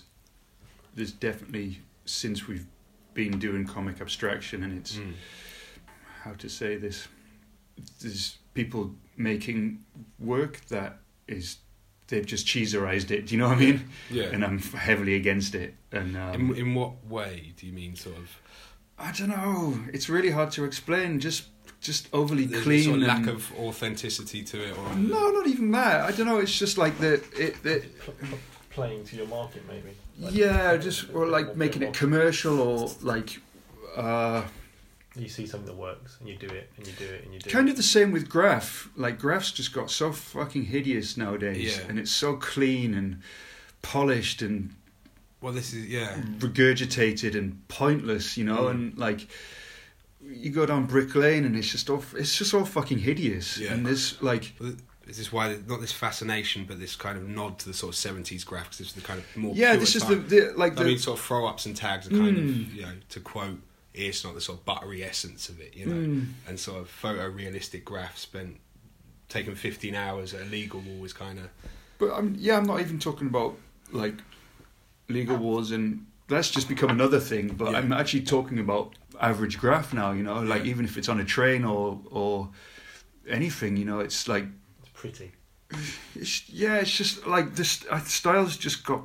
there's 0.94 1.12
definitely 1.12 1.80
since 2.04 2.46
we've 2.48 2.66
been 3.14 3.38
doing 3.38 3.66
comic 3.66 4.00
abstraction, 4.00 4.62
and 4.62 4.78
it's 4.78 4.96
Mm. 4.96 5.14
how 6.24 6.32
to 6.34 6.48
say 6.48 6.76
this. 6.76 7.08
There's 8.00 8.38
people 8.54 8.94
making 9.16 9.84
work 10.18 10.60
that 10.68 10.98
is 11.26 11.56
they've 12.08 12.24
just 12.26 12.46
cheeserized 12.46 13.10
it. 13.10 13.26
Do 13.26 13.34
you 13.34 13.40
know 13.40 13.48
what 13.48 13.58
I 13.58 13.60
mean? 13.60 13.88
Yeah. 14.10 14.24
And 14.32 14.44
I'm 14.44 14.58
heavily 14.60 15.14
against 15.14 15.54
it. 15.54 15.74
And 15.92 16.16
um, 16.16 16.34
in 16.34 16.56
in 16.56 16.74
what 16.74 17.04
way 17.06 17.52
do 17.56 17.66
you 17.66 17.72
mean 17.72 17.96
sort 17.96 18.16
of? 18.16 18.30
I 18.98 19.12
don't 19.12 19.28
know. 19.28 19.78
It's 19.92 20.08
really 20.08 20.30
hard 20.30 20.50
to 20.52 20.64
explain. 20.64 21.20
Just 21.20 21.44
just 21.80 22.08
overly 22.12 22.46
There's 22.46 22.64
clean. 22.64 22.84
sort 22.84 22.96
of 22.96 23.06
lack 23.06 23.26
of 23.28 23.52
authenticity 23.58 24.42
to 24.44 24.56
it, 24.68 24.76
or 24.76 24.94
No, 24.96 25.30
not 25.30 25.46
even 25.46 25.70
that. 25.72 26.00
I 26.02 26.10
don't 26.12 26.26
know. 26.26 26.38
It's 26.38 26.58
just 26.58 26.78
like 26.78 26.98
the 26.98 27.14
it. 27.36 27.62
the 27.62 27.84
pl- 28.00 28.14
pl- 28.14 28.38
playing 28.70 29.04
to 29.04 29.16
your 29.16 29.26
market, 29.28 29.62
maybe. 29.68 29.90
Like- 30.18 30.34
yeah, 30.34 30.76
just 30.76 31.14
or 31.14 31.26
like 31.26 31.54
making 31.56 31.82
it 31.82 31.92
commercial 31.94 32.60
or 32.60 32.90
like. 33.02 33.40
Uh, 33.96 34.42
You 35.18 35.28
see 35.28 35.46
something 35.46 35.66
that 35.66 35.76
works, 35.76 36.16
and 36.20 36.28
you 36.28 36.36
do 36.36 36.46
it, 36.46 36.70
and 36.76 36.86
you 36.86 36.92
do 36.94 37.04
it, 37.04 37.24
and 37.24 37.34
you 37.34 37.40
do 37.40 37.48
it. 37.48 37.52
kind 37.52 37.68
it. 37.68 37.72
of 37.72 37.76
the 37.76 37.82
same 37.82 38.12
with 38.12 38.28
graph. 38.28 38.88
Like 38.96 39.18
graph's 39.18 39.50
just 39.52 39.72
got 39.72 39.90
so 39.90 40.12
fucking 40.12 40.64
hideous 40.66 41.16
nowadays, 41.16 41.78
Yeah. 41.78 41.84
and 41.88 41.98
it's 41.98 42.10
so 42.10 42.36
clean 42.36 42.94
and 42.94 43.22
polished 43.82 44.42
and 44.42 44.74
well, 45.40 45.52
this 45.52 45.72
is 45.72 45.86
yeah. 45.86 46.16
regurgitated 46.38 47.36
and 47.36 47.66
pointless, 47.68 48.36
you 48.36 48.44
know. 48.44 48.64
Mm. 48.64 48.70
And 48.70 48.98
like, 48.98 49.28
you 50.20 50.50
go 50.50 50.66
down 50.66 50.86
Brick 50.86 51.14
Lane, 51.14 51.44
and 51.44 51.56
it's 51.56 51.70
just 51.70 51.88
all 51.90 52.02
it's 52.16 52.36
just 52.36 52.54
all 52.54 52.64
fucking 52.64 52.98
hideous. 52.98 53.58
Yeah. 53.58 53.72
And 53.72 53.86
there's 53.86 54.20
like, 54.20 54.52
Is 55.06 55.16
this 55.16 55.32
why 55.32 55.56
not 55.68 55.80
this 55.80 55.92
fascination, 55.92 56.64
but 56.66 56.80
this 56.80 56.96
kind 56.96 57.16
of 57.16 57.28
nod 57.28 57.58
to 57.60 57.68
the 57.68 57.74
sort 57.74 57.90
of 57.94 57.96
seventies 57.96 58.44
graphics? 58.44 58.78
This 58.78 58.88
is 58.88 58.92
the 58.94 59.00
kind 59.00 59.20
of 59.20 59.36
more 59.36 59.54
yeah, 59.54 59.70
pure 59.72 59.80
this 59.80 59.94
is 59.96 60.02
type. 60.02 60.28
the, 60.28 60.40
the 60.40 60.52
like 60.56 60.72
I 60.72 60.82
the 60.82 60.84
mean, 60.86 60.98
sort 60.98 61.18
of 61.18 61.24
throw 61.24 61.46
ups 61.46 61.66
and 61.66 61.76
tags 61.76 62.06
are 62.08 62.10
kind 62.10 62.36
Mm. 62.36 62.66
of 62.66 62.74
you 62.74 62.82
know 62.82 62.92
to 63.10 63.20
quote 63.20 63.60
it's 63.94 64.22
not 64.24 64.34
the 64.34 64.40
sort 64.40 64.58
of 64.58 64.64
buttery 64.64 65.02
essence 65.02 65.48
of 65.48 65.60
it, 65.60 65.74
you 65.76 65.86
know, 65.86 65.94
Mm. 66.08 66.26
and 66.46 66.58
sort 66.60 66.80
of 66.80 66.88
photorealistic 67.02 67.84
graphs 67.84 68.20
spent 68.22 68.58
taking 69.28 69.54
fifteen 69.54 69.94
hours 69.94 70.34
at 70.34 70.42
a 70.42 70.44
legal 70.44 70.80
war 70.80 71.04
is 71.04 71.12
kind 71.12 71.38
of 71.38 71.48
But 71.98 72.12
I'm 72.12 72.34
yeah, 72.38 72.56
I'm 72.58 72.64
not 72.66 72.80
even 72.80 72.98
talking 72.98 73.26
about 73.28 73.56
like 73.92 74.14
legal 75.08 75.36
wars 75.36 75.70
and 75.72 76.06
that's 76.28 76.50
just 76.50 76.68
become 76.68 76.90
another 76.90 77.18
thing. 77.20 77.48
But 77.48 77.72
Yeah. 77.72 77.78
I'm 77.78 77.92
actually 77.92 78.22
talking 78.24 78.58
about 78.58 78.94
average 79.20 79.58
graph 79.58 79.92
now. 79.94 80.12
You 80.12 80.22
know, 80.22 80.40
like 80.42 80.64
Yeah. 80.64 80.70
even 80.70 80.84
if 80.84 80.96
it's 80.98 81.08
on 81.08 81.18
a 81.20 81.24
train 81.24 81.64
or 81.64 82.00
or 82.10 82.50
anything, 83.28 83.76
you 83.76 83.84
know, 83.84 84.00
it's 84.00 84.28
like 84.28 84.44
It's 84.82 84.90
pretty. 84.94 85.32
it's, 86.14 86.48
yeah, 86.48 86.76
it's 86.76 86.96
just 86.96 87.26
like 87.26 87.54
this 87.56 87.84
uh, 87.90 88.00
style's 88.00 88.56
just 88.56 88.84
got 88.84 89.02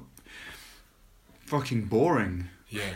fucking 1.46 1.86
boring. 1.86 2.50
yeah. 2.70 2.94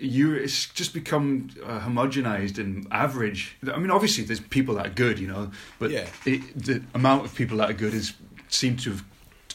You, 0.00 0.34
it's 0.34 0.66
just 0.66 0.94
become 0.94 1.50
uh, 1.64 1.80
homogenized 1.80 2.58
and 2.58 2.86
average. 2.90 3.56
I 3.72 3.78
mean, 3.78 3.90
obviously, 3.90 4.24
there's 4.24 4.40
people 4.40 4.74
that 4.76 4.86
are 4.86 4.90
good, 4.94 5.18
you 5.18 5.26
know, 5.28 5.50
but 5.78 5.90
Yeah. 5.90 6.06
it, 6.24 6.40
the 6.56 6.82
amount 6.94 7.24
of 7.24 7.34
people 7.34 7.56
that 7.58 7.70
are 7.70 7.74
good 7.74 7.94
is 7.94 8.12
seem 8.48 8.76
to 8.78 8.90
have 8.90 9.04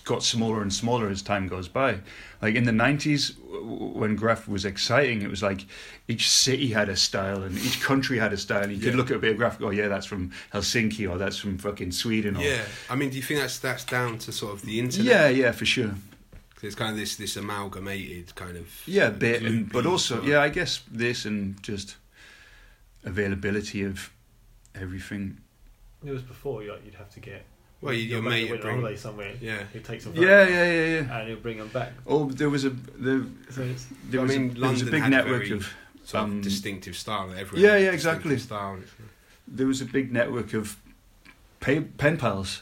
got 0.06 0.22
smaller 0.22 0.62
and 0.62 0.74
smaller 0.74 1.08
as 1.10 1.22
time 1.22 1.48
goes 1.48 1.70
by. 1.70 2.00
Like 2.42 2.56
in 2.56 2.66
the 2.66 2.74
'90s, 2.74 3.38
w- 3.38 3.98
when 3.98 4.18
graph 4.18 4.50
was 4.50 4.66
exciting, 4.66 5.22
it 5.22 5.30
was 5.30 5.42
like 5.42 5.62
each 6.10 6.30
city 6.30 6.68
had 6.72 6.90
a 6.90 6.98
style 6.98 7.42
and 7.44 7.58
each 7.58 7.80
country 7.82 8.18
had 8.20 8.34
a 8.34 8.38
style. 8.38 8.70
You 8.70 8.76
Yeah. 8.78 8.84
could 8.84 8.96
look 8.96 9.12
at 9.12 9.16
a 9.16 9.20
bit 9.20 9.32
of 9.32 9.38
graph, 9.38 9.60
go, 9.60 9.70
"Yeah, 9.70 9.88
that's 9.88 10.06
from 10.06 10.32
Helsinki, 10.54 11.10
or 11.10 11.18
that's 11.18 11.38
from 11.38 11.58
fucking 11.58 11.94
Sweden." 11.94 12.36
Or, 12.36 12.44
Yeah, 12.44 12.64
I 12.90 12.96
mean, 12.96 13.12
do 13.12 13.16
you 13.16 13.24
think 13.24 13.40
that's 13.40 13.60
that's 13.60 13.86
down 13.86 14.18
to 14.20 14.34
sort 14.34 14.54
of 14.56 14.64
the 14.64 14.78
internet? 14.80 15.06
yeah, 15.08 15.30
yeah, 15.30 15.52
for 15.54 15.66
sure. 15.66 15.96
'Cause 16.64 16.68
it's 16.70 16.76
kind 16.78 16.92
of 16.92 16.98
this 16.98 17.18
this 17.18 17.36
amalgamated 17.36 18.34
kind 18.36 18.56
of 18.56 18.68
Yeah, 18.86 19.02
a 19.02 19.06
sort 19.08 19.14
of 19.16 19.20
bit, 19.20 19.42
and, 19.44 19.70
but 19.70 19.86
also, 19.86 20.16
sort 20.16 20.28
yeah, 20.30 20.42
I 20.42 20.48
guess 20.48 20.80
this 20.90 21.26
and 21.26 21.62
just 21.62 21.98
availability 23.04 23.84
of 23.84 24.10
everything. 24.74 25.40
It 26.06 26.12
was 26.12 26.22
before 26.22 26.64
like, 26.64 26.86
you'd 26.86 26.96
have 26.96 27.10
to 27.16 27.20
get. 27.20 27.44
Well, 27.82 27.94
you- 27.94 28.04
you'd 28.04 28.10
your 28.12 28.22
go 28.22 28.30
back 28.30 28.32
mate 28.40 28.44
would 28.44 28.52
win 28.52 28.60
a 28.60 28.62
bring- 28.62 28.80
holiday 28.80 28.96
somewhere. 28.98 29.34
yeah. 29.42 29.64
He'd 29.74 29.84
take 29.84 30.02
some. 30.02 30.16
Yeah, 30.16 30.48
yeah, 30.48 30.72
yeah, 30.72 30.86
yeah. 31.02 31.20
And 31.20 31.28
he'll 31.28 31.38
bring 31.42 31.58
them 31.58 31.68
back. 31.68 31.92
Oh, 32.08 32.30
there 32.32 32.50
was 32.50 32.64
a 32.64 32.70
there, 32.70 33.24
So 33.50 33.68
there 34.10 34.22
I 34.22 34.24
was, 34.24 34.32
mean, 34.38 34.52
a, 34.56 34.60
there 34.62 34.70
was 34.70 34.82
a 34.84 34.86
big 34.86 35.02
had 35.02 35.08
a 35.12 35.16
network 35.18 35.40
very- 35.44 35.52
of 35.58 35.74
sort 36.06 36.24
of 36.24 36.30
um, 36.30 36.42
distinctive 36.42 36.96
style. 36.96 37.30
Everyone 37.34 37.60
Yeah, 37.62 37.76
yeah, 37.78 37.92
exactly. 37.92 38.38
Style. 38.40 38.80
there 39.50 39.68
was 39.68 39.82
a 39.82 39.86
big 39.86 40.14
network 40.14 40.54
of 40.54 40.78
pay, 41.60 41.82
pen 41.82 42.16
pals, 42.16 42.62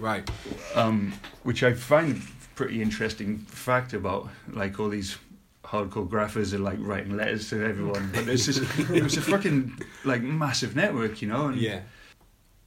Right. 0.00 0.28
um, 0.74 1.12
which 1.44 1.62
I 1.62 1.74
find 1.74 2.20
pretty 2.58 2.82
interesting 2.82 3.38
fact 3.38 3.92
about 3.92 4.28
like 4.52 4.80
all 4.80 4.88
these 4.88 5.16
hardcore 5.64 6.08
graphers 6.08 6.52
are 6.52 6.58
like 6.58 6.78
writing 6.80 7.16
letters 7.16 7.48
to 7.50 7.64
everyone, 7.64 8.10
but 8.14 8.26
it's 8.28 8.46
just 8.46 8.62
it 8.90 9.02
was 9.02 9.16
a 9.16 9.20
fucking 9.22 9.78
like 10.04 10.22
massive 10.22 10.74
network, 10.74 11.22
you 11.22 11.28
know, 11.28 11.46
and 11.46 11.56
Yeah. 11.60 11.80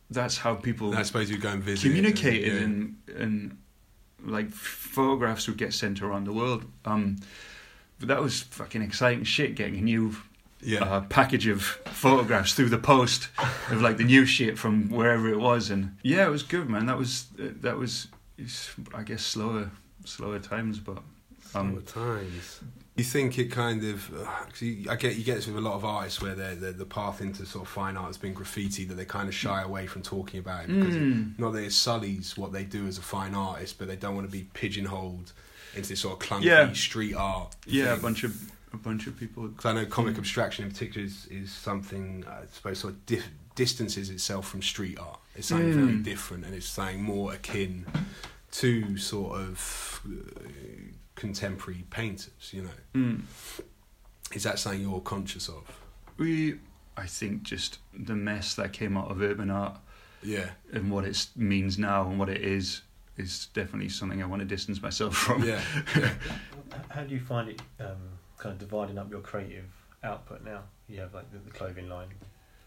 that's 0.10 0.38
how 0.38 0.56
people 0.56 0.92
And 0.92 1.00
I 1.00 1.04
suppose 1.04 1.30
you 1.30 1.38
go 1.38 1.50
and 1.50 1.62
visit. 1.62 1.88
communicated 1.90 2.54
yeah. 2.54 2.62
and 2.64 2.96
and 3.24 3.58
like 4.24 4.50
photographs 4.52 5.48
would 5.48 5.58
get 5.58 5.74
sent 5.74 6.02
around 6.02 6.24
the 6.26 6.34
world. 6.34 6.64
Um, 6.86 7.18
but 8.00 8.08
that 8.08 8.22
was 8.22 8.42
fucking 8.42 8.82
exciting 8.82 9.26
shit. 9.26 9.56
Getting 9.56 9.78
a 9.80 9.82
new 9.82 10.16
Yeah. 10.62 10.84
uh, 10.86 11.02
package 11.02 11.48
of 11.48 11.62
photographs 12.06 12.54
through 12.54 12.70
the 12.70 12.78
post 12.94 13.28
of 13.72 13.82
like 13.82 13.98
the 13.98 14.06
new 14.06 14.26
shit 14.26 14.58
from 14.58 14.90
wherever 14.90 15.28
it 15.28 15.40
was, 15.40 15.70
and 15.70 15.98
yeah, 16.04 16.26
it 16.28 16.32
was 16.32 16.44
good, 16.44 16.70
man. 16.70 16.86
That 16.86 16.98
was 16.98 17.26
that 17.38 17.78
was, 17.78 18.08
it's, 18.42 18.72
I 18.94 19.04
guess, 19.04 19.22
slower 19.24 19.72
slower 20.06 20.40
times, 20.40 20.80
but 20.80 20.98
um, 21.54 21.78
At 21.78 21.88
times. 21.88 22.62
You 22.96 23.04
think 23.06 23.38
it 23.40 23.52
kind 23.52 23.84
of? 23.84 24.14
Uh, 24.14 24.26
'cause 24.50 24.62
you, 24.62 24.90
I 24.90 24.96
get 24.96 25.16
you 25.16 25.24
get 25.24 25.36
this 25.36 25.48
with 25.48 25.56
a 25.58 25.62
lot 25.62 25.74
of 25.76 25.86
artists 25.86 26.22
where 26.22 26.36
they're, 26.36 26.56
they're, 26.56 26.72
the 26.74 26.86
path 26.86 27.22
into 27.22 27.46
sort 27.46 27.66
of 27.66 27.70
fine 27.72 27.96
art 27.98 28.08
has 28.08 28.18
been 28.18 28.34
graffiti 28.34 28.84
that 28.86 28.96
they 28.96 29.06
kind 29.06 29.28
of 29.30 29.34
shy 29.36 29.62
away 29.62 29.88
from 29.88 30.02
talking 30.02 30.40
about 30.40 30.66
it 30.66 30.68
because 30.68 30.96
Mm. 30.96 31.40
not 31.40 31.52
that 31.54 31.64
it 31.64 31.72
sullies 31.74 32.38
what 32.38 32.52
they 32.52 32.64
do 32.64 32.88
as 32.88 32.98
a 32.98 33.02
fine 33.02 33.34
artist, 33.34 33.78
but 33.80 33.88
they 33.88 33.96
don't 33.96 34.16
want 34.16 34.28
to 34.28 34.32
be 34.32 34.48
pigeonholed 34.54 35.32
into 35.76 35.90
this 35.90 36.02
sort 36.02 36.22
of 36.22 36.28
clunky 36.28 36.44
Yeah. 36.46 36.74
street 36.74 37.14
art. 37.16 37.56
yeah, 37.66 37.94
a 37.94 37.98
bunch 37.98 38.24
of 38.24 38.52
a 38.74 38.78
bunch 38.78 39.06
of 39.08 39.18
people. 39.18 39.48
Because 39.48 39.66
I 39.66 39.74
know 39.74 39.86
comic 39.86 40.16
Mm. 40.16 40.20
abstraction 40.20 40.66
in 40.66 40.72
particular 40.72 41.06
is, 41.06 41.28
is 41.28 41.52
something 41.52 42.24
I 42.28 42.42
suppose 42.52 42.80
sort 42.80 42.94
of 42.94 43.06
dif- 43.06 43.30
distances 43.56 44.10
itself 44.10 44.48
from 44.48 44.62
street 44.62 44.98
art. 45.00 45.20
It's 45.36 45.48
something 45.48 45.74
very 45.74 45.94
Mm. 45.94 46.04
different, 46.04 46.46
and 46.46 46.54
it's 46.54 46.68
something 46.68 47.02
more 47.04 47.34
akin 47.34 47.86
to 48.52 48.98
sort 48.98 49.40
of 49.40 50.02
uh, 50.06 50.42
contemporary 51.16 51.84
painters. 51.90 52.52
You 52.54 52.64
know, 52.64 52.70
Mm. 52.94 53.22
is 54.34 54.44
that 54.44 54.60
something 54.60 54.82
you're 54.82 55.02
conscious 55.02 55.48
of? 55.50 55.64
We, 56.18 56.60
I 56.98 57.08
think, 57.08 57.44
just 57.44 57.80
the 57.94 58.16
mess 58.16 58.56
that 58.56 58.74
came 58.74 58.98
out 58.98 59.10
of 59.12 59.22
urban 59.22 59.50
art 59.50 59.80
Yeah, 60.24 60.52
and 60.72 60.92
what 60.92 61.06
it 61.06 61.28
means 61.36 61.78
now 61.80 62.08
and 62.10 62.20
what 62.20 62.30
it 62.30 62.42
is 62.42 62.82
is 63.18 63.48
definitely 63.54 63.90
something 63.90 64.22
I 64.22 64.26
want 64.26 64.42
to 64.42 64.46
distance 64.48 64.82
myself 64.82 65.16
from. 65.16 65.44
yeah, 65.44 65.62
yeah. 65.98 66.14
How 66.90 67.04
do 67.04 67.14
you 67.14 67.20
find 67.20 67.50
it 67.50 67.62
um, 67.80 67.98
kind 68.38 68.54
of 68.54 68.60
dividing 68.60 68.98
up 68.98 69.10
your 69.10 69.22
creative 69.22 69.66
output 70.04 70.44
now? 70.44 70.64
You 70.88 71.00
have 71.02 71.14
like 71.14 71.32
the, 71.32 71.40
the 71.40 71.50
clothing 71.52 71.90
line, 71.90 72.10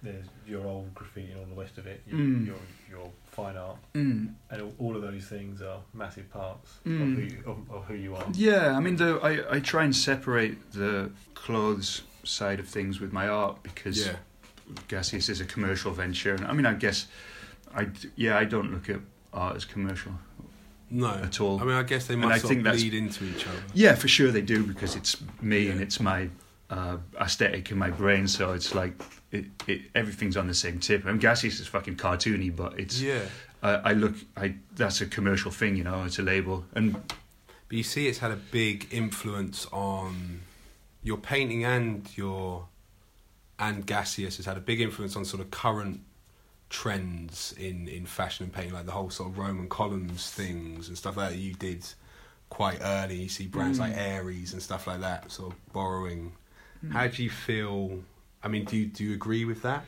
there's 0.04 0.26
your 0.46 0.64
old 0.66 0.94
graffiti 0.94 1.32
and 1.32 1.40
all 1.40 1.46
the 1.54 1.60
rest 1.60 1.78
of 1.78 1.86
it, 1.86 2.02
your, 2.06 2.18
Mm. 2.18 2.46
your, 2.46 2.56
your 2.90 3.10
fine 3.32 3.56
art, 3.56 3.78
Mm. 3.94 4.34
and 4.50 4.62
all, 4.62 4.72
all 4.78 4.96
of 4.96 5.02
those 5.02 5.24
things 5.24 5.60
are 5.62 5.80
massive 5.94 6.30
parts 6.30 6.74
Mm. 6.86 7.02
of, 7.02 7.18
who 7.18 7.22
you, 7.34 7.42
of, 7.46 7.70
of 7.76 7.84
who 7.86 7.94
you 7.94 8.14
are. 8.14 8.26
Yeah, 8.34 8.76
I 8.76 8.80
mean, 8.80 8.96
the, 8.96 9.18
I 9.22 9.56
I 9.56 9.60
try 9.60 9.82
and 9.84 9.96
separate 9.96 10.56
the 10.72 11.10
clothes 11.34 12.02
side 12.24 12.60
of 12.60 12.68
things 12.68 13.00
with 13.00 13.12
my 13.12 13.26
art 13.28 13.62
because 13.62 14.06
yeah. 14.06 14.16
Gasius 14.88 15.28
is 15.28 15.40
a 15.40 15.44
commercial 15.44 15.92
venture. 15.92 16.34
And 16.34 16.46
I 16.46 16.52
mean, 16.52 16.66
I 16.66 16.74
guess 16.74 17.06
I 17.74 17.88
yeah, 18.16 18.38
I 18.38 18.44
don't 18.44 18.70
look 18.72 18.88
at 18.88 19.00
art 19.32 19.56
as 19.56 19.64
commercial 19.64 20.12
No, 20.90 21.08
at 21.28 21.40
all. 21.40 21.60
I 21.60 21.64
mean, 21.64 21.74
I 21.74 21.82
guess 21.82 22.06
they 22.06 22.14
And 22.14 22.22
must 22.22 22.34
I 22.34 22.38
sort 22.38 22.48
think 22.48 22.58
of 22.60 22.64
that's- 22.64 22.82
bleed 22.82 22.94
into 22.94 23.24
each 23.24 23.46
other. 23.46 23.62
Yeah, 23.74 23.94
for 23.94 24.08
sure 24.08 24.30
they 24.30 24.42
do 24.42 24.64
because 24.64 24.94
it's 24.96 25.16
me 25.42 25.68
and 25.70 25.80
it's 25.80 25.98
my 26.00 26.28
uh, 26.70 26.96
aesthetic 27.20 27.70
in 27.70 27.78
my 27.78 27.90
brain. 27.90 28.26
So 28.28 28.52
it's 28.52 28.74
like 28.74 28.94
it, 29.30 29.46
it 29.66 29.82
everything's 29.94 30.36
on 30.36 30.46
the 30.46 30.54
same 30.54 30.78
tip. 30.80 31.04
And 31.04 31.20
Gasius 31.20 31.60
is 31.60 31.66
fucking 31.66 31.96
cartoony, 31.96 32.54
but 32.54 32.78
it's 32.78 33.00
Yeah, 33.00 33.22
I, 33.62 33.70
I 33.74 33.92
look 33.92 34.14
I 34.36 34.54
that's 34.76 35.00
a 35.00 35.06
commercial 35.06 35.50
thing, 35.50 35.76
you 35.76 35.84
know. 35.84 36.04
It's 36.04 36.18
a 36.18 36.22
label, 36.22 36.64
and 36.74 36.92
but 36.94 37.76
you 37.76 37.82
see, 37.82 38.06
it's 38.08 38.18
had 38.18 38.30
a 38.30 38.36
big 38.36 38.88
influence 38.90 39.66
on 39.72 40.40
your 41.02 41.18
painting 41.18 41.64
and 41.64 42.08
your 42.16 42.66
and 43.58 43.86
Gasius 43.86 44.36
has 44.38 44.46
had 44.46 44.56
a 44.56 44.60
big 44.60 44.80
influence 44.80 45.14
on 45.16 45.24
sort 45.24 45.40
of 45.42 45.50
current 45.50 46.00
trends 46.70 47.54
in 47.58 47.88
in 47.88 48.06
fashion 48.06 48.44
and 48.44 48.52
painting, 48.52 48.72
like 48.72 48.86
the 48.86 48.92
whole 48.92 49.10
sort 49.10 49.30
of 49.30 49.38
Roman 49.38 49.68
columns 49.68 50.30
things 50.30 50.88
and 50.88 50.96
stuff 50.98 51.16
like 51.16 51.30
that. 51.30 51.38
You 51.38 51.54
did 51.54 51.84
quite 52.50 52.78
early. 52.82 53.16
You 53.16 53.28
see 53.28 53.46
brands 53.46 53.78
Mm. 53.78 53.82
like 53.82 53.96
Aries 53.96 54.52
and 54.52 54.62
stuff 54.62 54.86
like 54.86 55.00
that, 55.00 55.30
sort 55.30 55.52
of 55.52 55.72
borrowing. 55.72 56.32
How 56.92 57.06
do 57.06 57.22
you 57.22 57.30
feel? 57.30 58.00
I 58.42 58.48
mean, 58.48 58.64
do 58.64 58.76
you, 58.76 58.86
do 58.86 59.04
you 59.04 59.14
agree 59.14 59.44
with 59.44 59.62
that? 59.62 59.84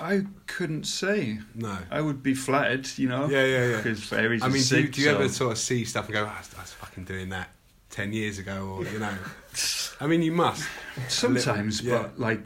I 0.00 0.22
couldn't 0.46 0.84
say. 0.84 1.38
No. 1.54 1.78
I 1.90 2.00
would 2.00 2.22
be 2.22 2.34
flattered, 2.34 2.88
you 2.98 3.08
know. 3.08 3.28
Yeah, 3.28 3.44
yeah, 3.44 3.66
yeah. 3.68 3.76
Because 3.76 4.12
Aries 4.12 4.42
I 4.42 4.46
mean, 4.46 4.52
do, 4.54 4.58
you- 4.58 4.64
sick, 4.64 4.92
do 4.92 5.00
you 5.00 5.06
so- 5.08 5.14
ever 5.14 5.28
sort 5.28 5.52
of 5.52 5.58
see 5.58 5.84
stuff 5.84 6.06
and 6.06 6.14
go, 6.14 6.24
oh, 6.24 6.26
I, 6.34 6.38
was, 6.38 6.50
I 6.56 6.60
was 6.62 6.72
fucking 6.72 7.04
doing 7.04 7.28
that 7.28 7.50
ten 7.90 8.12
years 8.12 8.38
ago, 8.38 8.76
or 8.78 8.84
you 8.86 8.98
know? 8.98 9.14
I 10.00 10.06
mean, 10.06 10.22
you 10.22 10.32
must. 10.32 10.66
Sometimes, 11.08 11.82
little- 11.82 11.98
yeah. 12.00 12.06
but 12.08 12.18
like, 12.18 12.40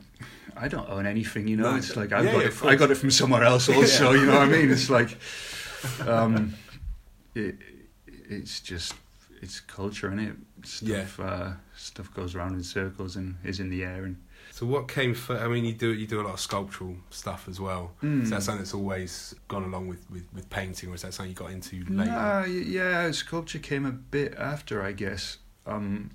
I 0.57 0.69
don't 0.69 0.89
own 0.91 1.07
anything. 1.07 1.49
You 1.49 1.57
know, 1.57 1.71
No. 1.71 1.77
it's 1.77 1.97
like 1.97 2.13
I 2.13 2.21
Yeah, 2.23 2.33
got 2.33 2.39
yeah, 2.41 2.45
it. 2.47 2.53
of 2.53 2.65
I 2.65 2.75
got 2.77 2.91
it 2.91 2.97
from 2.97 3.11
somewhere 3.11 3.45
else. 3.45 3.69
Also, 3.75 4.13
you 4.13 4.27
know 4.27 4.33
what 4.35 4.43
I 4.43 4.47
mean? 4.51 4.71
It's 4.71 4.91
like, 4.91 5.17
um, 6.07 6.55
it, 7.35 7.57
it's 8.29 8.61
just 8.61 8.95
it's 9.43 9.61
culture, 9.61 10.09
and 10.09 10.21
it 10.21 10.37
stuff. 10.65 11.21
Uh, 11.21 11.51
stuff 11.77 12.13
goes 12.15 12.35
around 12.35 12.55
in 12.55 12.63
circles 12.63 13.17
and 13.17 13.37
is 13.45 13.61
in 13.61 13.71
the 13.71 13.85
air. 13.85 14.05
And 14.05 14.17
So 14.53 14.67
what 14.67 14.89
came 14.89 15.15
first? 15.15 15.43
I 15.43 15.49
mean, 15.49 15.65
you 15.65 15.73
do 15.73 15.93
you 15.93 16.07
do 16.07 16.21
a 16.21 16.25
lot 16.25 16.35
of 16.35 16.41
sculptural 16.41 16.97
stuff 17.11 17.47
as 17.49 17.61
well. 17.61 17.93
Mm. 18.03 18.23
Is 18.23 18.31
that 18.31 18.43
something 18.43 18.63
that's 18.63 18.75
always 18.75 19.35
gone 19.49 19.65
along 19.65 19.89
with, 19.89 20.09
with, 20.11 20.27
with 20.33 20.49
painting, 20.51 20.91
or 20.91 20.95
is 20.95 21.03
that 21.03 21.15
something 21.15 21.31
you 21.31 21.37
got 21.37 21.51
into 21.51 21.77
later? 21.89 22.11
Nah, 22.11 22.45
yeah, 22.45 23.11
sculpture 23.11 23.59
came 23.59 23.87
a 23.87 23.93
bit 23.93 24.35
after, 24.37 24.83
I 24.83 24.93
guess. 24.93 25.39
Um, 25.67 26.11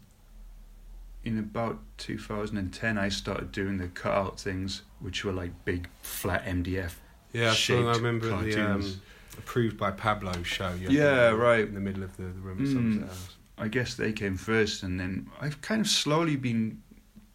in 1.23 1.37
about 1.37 1.79
2010, 1.97 2.97
I 2.97 3.09
started 3.09 3.51
doing 3.51 3.77
the 3.77 3.87
cutout 3.87 4.39
things, 4.39 4.81
which 4.99 5.23
were 5.23 5.31
like 5.31 5.51
big 5.65 5.87
flat 6.01 6.45
MDF. 6.45 6.93
yeah, 7.33 7.53
I, 7.69 7.73
I 7.73 7.95
remember 7.95 8.27
the 8.27 8.35
um, 8.35 8.39
cartoons. 8.39 8.97
Approved 9.37 9.77
by 9.77 9.91
Pablo 9.91 10.43
show. 10.43 10.73
You 10.73 10.89
Yeah, 10.89 11.29
the- 11.31 11.35
right. 11.35 11.67
In 11.67 11.73
the 11.73 11.79
middle 11.79 12.03
of 12.03 12.15
the, 12.17 12.23
the 12.23 12.29
room 12.41 12.59
at 12.59 12.67
Mm. 12.67 12.73
Somerset 12.73 13.17
I 13.57 13.67
guess 13.67 13.93
they 13.93 14.11
came 14.11 14.37
first, 14.37 14.81
and 14.81 14.99
then 14.99 15.29
I've 15.39 15.61
kind 15.61 15.81
of 15.81 15.87
slowly 15.87 16.35
been 16.35 16.81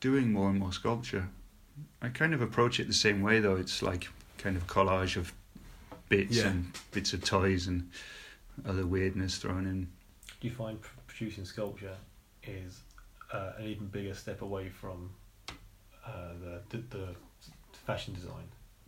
doing 0.00 0.32
more 0.32 0.50
and 0.50 0.58
more 0.58 0.72
sculpture. 0.72 1.28
I 2.02 2.08
kind 2.08 2.34
of 2.34 2.40
approach 2.42 2.80
it 2.80 2.88
the 2.88 2.92
same 2.94 3.22
way, 3.22 3.38
though. 3.38 3.54
It's 3.56 3.80
like 3.80 4.08
kind 4.38 4.56
of 4.56 4.66
collage 4.66 5.16
of 5.16 5.32
bits 6.08 6.36
Yeah. 6.36 6.48
and 6.48 6.72
bits 6.90 7.12
of 7.12 7.22
toys 7.22 7.68
and 7.68 7.88
other 8.64 8.86
weirdness 8.86 9.38
thrown 9.38 9.66
in. 9.66 9.84
Do 10.40 10.48
you 10.48 10.54
find 10.54 10.78
producing 11.06 11.44
sculpture 11.44 11.96
is 12.42 12.80
uh, 13.32 13.52
an 13.58 13.66
even 13.66 13.86
bigger 13.86 14.14
step 14.14 14.42
away 14.42 14.68
from 14.68 15.10
uh, 16.04 16.32
the, 16.42 16.60
the 16.76 16.78
the 16.96 17.06
fashion 17.86 18.14
design? 18.14 18.44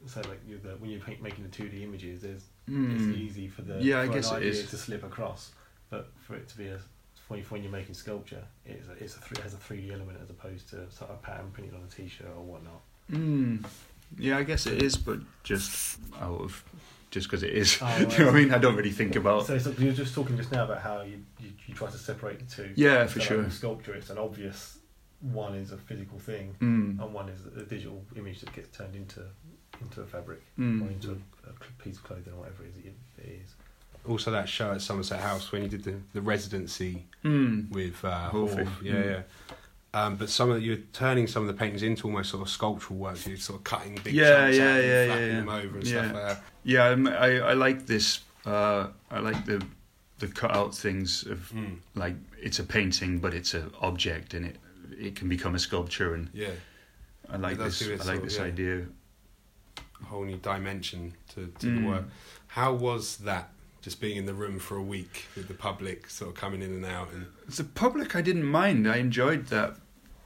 So 0.07 0.21
like 0.23 0.40
you 0.47 0.59
the, 0.59 0.71
when 0.71 0.90
you're 0.90 1.01
paint, 1.01 1.23
making 1.23 1.44
the 1.44 1.51
two 1.51 1.68
D 1.68 1.85
images, 1.85 2.23
there's 2.23 2.44
it's 2.69 3.03
Mm. 3.03 3.17
easy 3.17 3.49
for 3.49 3.63
the 3.63 3.83
Yeah, 3.83 4.01
I 4.01 4.09
guess 4.09 4.31
an 4.31 4.37
it 4.37 4.47
idea 4.49 4.51
is. 4.63 4.71
to 4.71 4.77
slip 4.77 5.03
across, 5.05 5.53
but 5.91 6.11
for 6.21 6.35
it 6.37 6.49
to 6.49 6.57
be 6.59 6.69
a 6.69 6.79
when, 7.29 7.41
when 7.45 7.63
you're 7.63 7.71
making 7.73 7.95
sculpture, 7.95 8.43
it's 8.65 8.89
a, 8.89 8.93
it's 9.05 9.15
a 9.17 9.21
three, 9.21 9.37
it 9.37 9.43
has 9.43 9.53
a 9.53 9.59
three 9.59 9.83
D 9.83 9.93
element 9.93 10.19
as 10.23 10.31
opposed 10.31 10.69
to 10.71 10.91
sort 10.91 11.11
of 11.11 11.17
a 11.17 11.19
pattern 11.19 11.51
printed 11.53 11.75
on 11.75 11.83
a 11.83 11.87
T-shirt 11.95 12.27
or 12.27 12.43
whatnot. 12.43 12.81
Mm. 13.13 13.65
Yeah, 14.17 14.39
I 14.39 14.45
guess 14.45 14.67
it 14.67 14.83
is, 14.83 14.97
but 14.97 15.19
just 15.43 15.99
out 16.21 16.41
of 16.41 16.65
just 17.11 17.27
because 17.27 17.43
it 17.43 17.53
is. 17.53 17.79
Oh, 17.83 17.99
Do 17.99 18.03
you 18.13 18.19
know 18.21 18.27
what 18.27 18.35
I 18.35 18.39
mean? 18.45 18.53
I 18.55 18.59
don't 18.59 18.77
really 18.77 18.91
think 18.93 19.15
about. 19.17 19.47
So, 19.47 19.59
so 19.59 19.71
you 19.79 19.89
were 19.89 19.93
just 19.93 20.15
talking 20.15 20.37
just 20.39 20.53
now 20.53 20.65
about 20.65 20.81
how 20.81 21.03
you, 21.03 21.23
you, 21.39 21.51
you 21.67 21.75
try 21.75 21.91
to 21.91 21.99
separate 21.99 22.39
the 22.39 22.47
two. 22.55 22.73
Yeah, 22.77 23.05
for 23.07 23.21
So, 23.21 23.35
like, 23.37 23.45
sure. 23.45 23.51
sculpture, 23.51 23.95
it's 23.95 24.09
an 24.11 24.17
obvious 24.19 24.79
one 25.21 25.55
is 25.55 25.73
a 25.73 25.77
physical 25.77 26.19
thing, 26.19 26.55
Mm. 26.63 27.03
and 27.03 27.13
one 27.13 27.29
is 27.29 27.41
a 27.45 27.63
digital 27.65 28.03
image 28.17 28.41
that 28.41 28.53
gets 28.55 28.75
turned 28.77 28.95
into 28.97 29.21
into 29.81 30.01
a 30.03 30.07
fabric 30.07 30.41
Mm. 30.59 30.83
or 30.87 30.91
into 30.91 31.11
a, 31.12 31.49
a 31.51 31.83
piece 31.83 31.97
of 31.97 32.05
clothing 32.05 32.33
or 32.35 32.41
whatever 32.41 32.64
it 32.64 32.73
is. 32.79 32.85
It, 32.87 32.95
it 33.29 33.41
is. 33.45 33.55
Also, 34.07 34.31
that 34.31 34.49
show 34.49 34.73
at 34.73 34.81
Somerset 34.81 35.21
House 35.21 35.53
when 35.53 35.62
you 35.62 35.69
did 35.69 35.85
the, 35.85 35.95
the 36.14 36.21
residency 36.23 37.05
Mm. 37.25 37.71
with 37.71 38.05
uh, 38.05 38.31
Horfee. 38.31 38.64
Horth. 38.64 38.83
Yeah, 38.83 38.93
Mm. 38.95 39.05
yeah. 39.11 39.23
Um, 39.95 40.17
but 40.17 40.29
some 40.29 40.51
of 40.51 40.57
the, 40.57 40.62
you're 40.62 40.77
turning 40.93 41.27
some 41.27 41.43
of 41.43 41.49
the 41.49 41.55
paintings 41.55 41.83
into 41.83 42.07
almost 42.07 42.31
sort 42.31 42.43
of 42.43 42.51
sculptural 42.51 42.99
works. 42.99 43.27
You're 43.27 43.38
sort 43.38 43.59
of 43.61 43.64
cutting 43.64 43.99
big 44.05 44.12
Yeah, 44.14 44.45
chunks 44.51 44.57
yeah, 44.59 44.64
out 44.64 44.77
and 44.81 44.87
yeah, 44.87 45.07
flapping 45.07 45.27
yeah, 45.29 45.35
them 45.35 45.47
yeah. 45.47 45.55
over 45.55 45.79
and 45.79 45.87
Yeah. 45.87 46.03
stuff 46.03 46.14
like 46.14 46.23
that. 46.37 46.45
Yeah, 46.64 46.85
I'm- 46.85 47.07
I 47.09 47.41
I 47.41 47.53
like 47.55 47.87
this. 47.87 48.21
Uh, 48.45 48.88
I 49.11 49.19
like 49.21 49.45
the 49.47 49.64
the 50.19 50.27
cutout 50.29 50.75
things 50.75 51.25
of 51.27 51.51
Mm. 51.55 51.77
like 51.95 52.17
it's 52.43 52.59
a 52.59 52.64
painting, 52.64 53.19
but 53.19 53.33
it's 53.35 53.55
an 53.55 53.71
object, 53.81 54.35
and 54.35 54.45
it 54.47 54.57
it 54.99 55.17
can 55.17 55.29
become 55.29 55.55
a 55.55 55.59
sculpture, 55.59 56.12
and 56.14 56.29
Yeah, 56.35 56.51
I 57.31 57.37
like 57.37 57.57
this. 57.57 57.81
I 57.83 57.87
sort 57.97 58.07
like 58.07 58.19
of- 58.19 58.25
this 58.25 58.37
yeah. 58.37 58.45
idea. 58.45 58.87
Whole 60.05 60.25
new 60.25 60.37
dimension 60.39 61.15
to, 61.35 61.47
to 61.59 61.67
Mm. 61.67 61.81
the 61.83 61.89
work. 61.89 62.05
How 62.49 62.73
was 62.73 63.19
that? 63.19 63.51
Just 63.81 64.01
being 64.01 64.17
in 64.17 64.27
the 64.27 64.35
room 64.35 64.59
for 64.59 64.77
a 64.77 64.83
week 64.83 65.27
with 65.37 65.47
the 65.49 65.55
public, 65.55 66.11
sort 66.11 66.31
of 66.31 66.37
coming 66.37 66.63
in 66.63 66.73
and 66.73 66.85
out, 66.85 67.13
and 67.13 67.27
The 67.47 67.65
public, 67.65 68.17
I 68.17 68.23
didn't 68.23 68.45
mind. 68.45 68.89
I 68.91 68.97
enjoyed 68.97 69.47
that, 69.47 69.77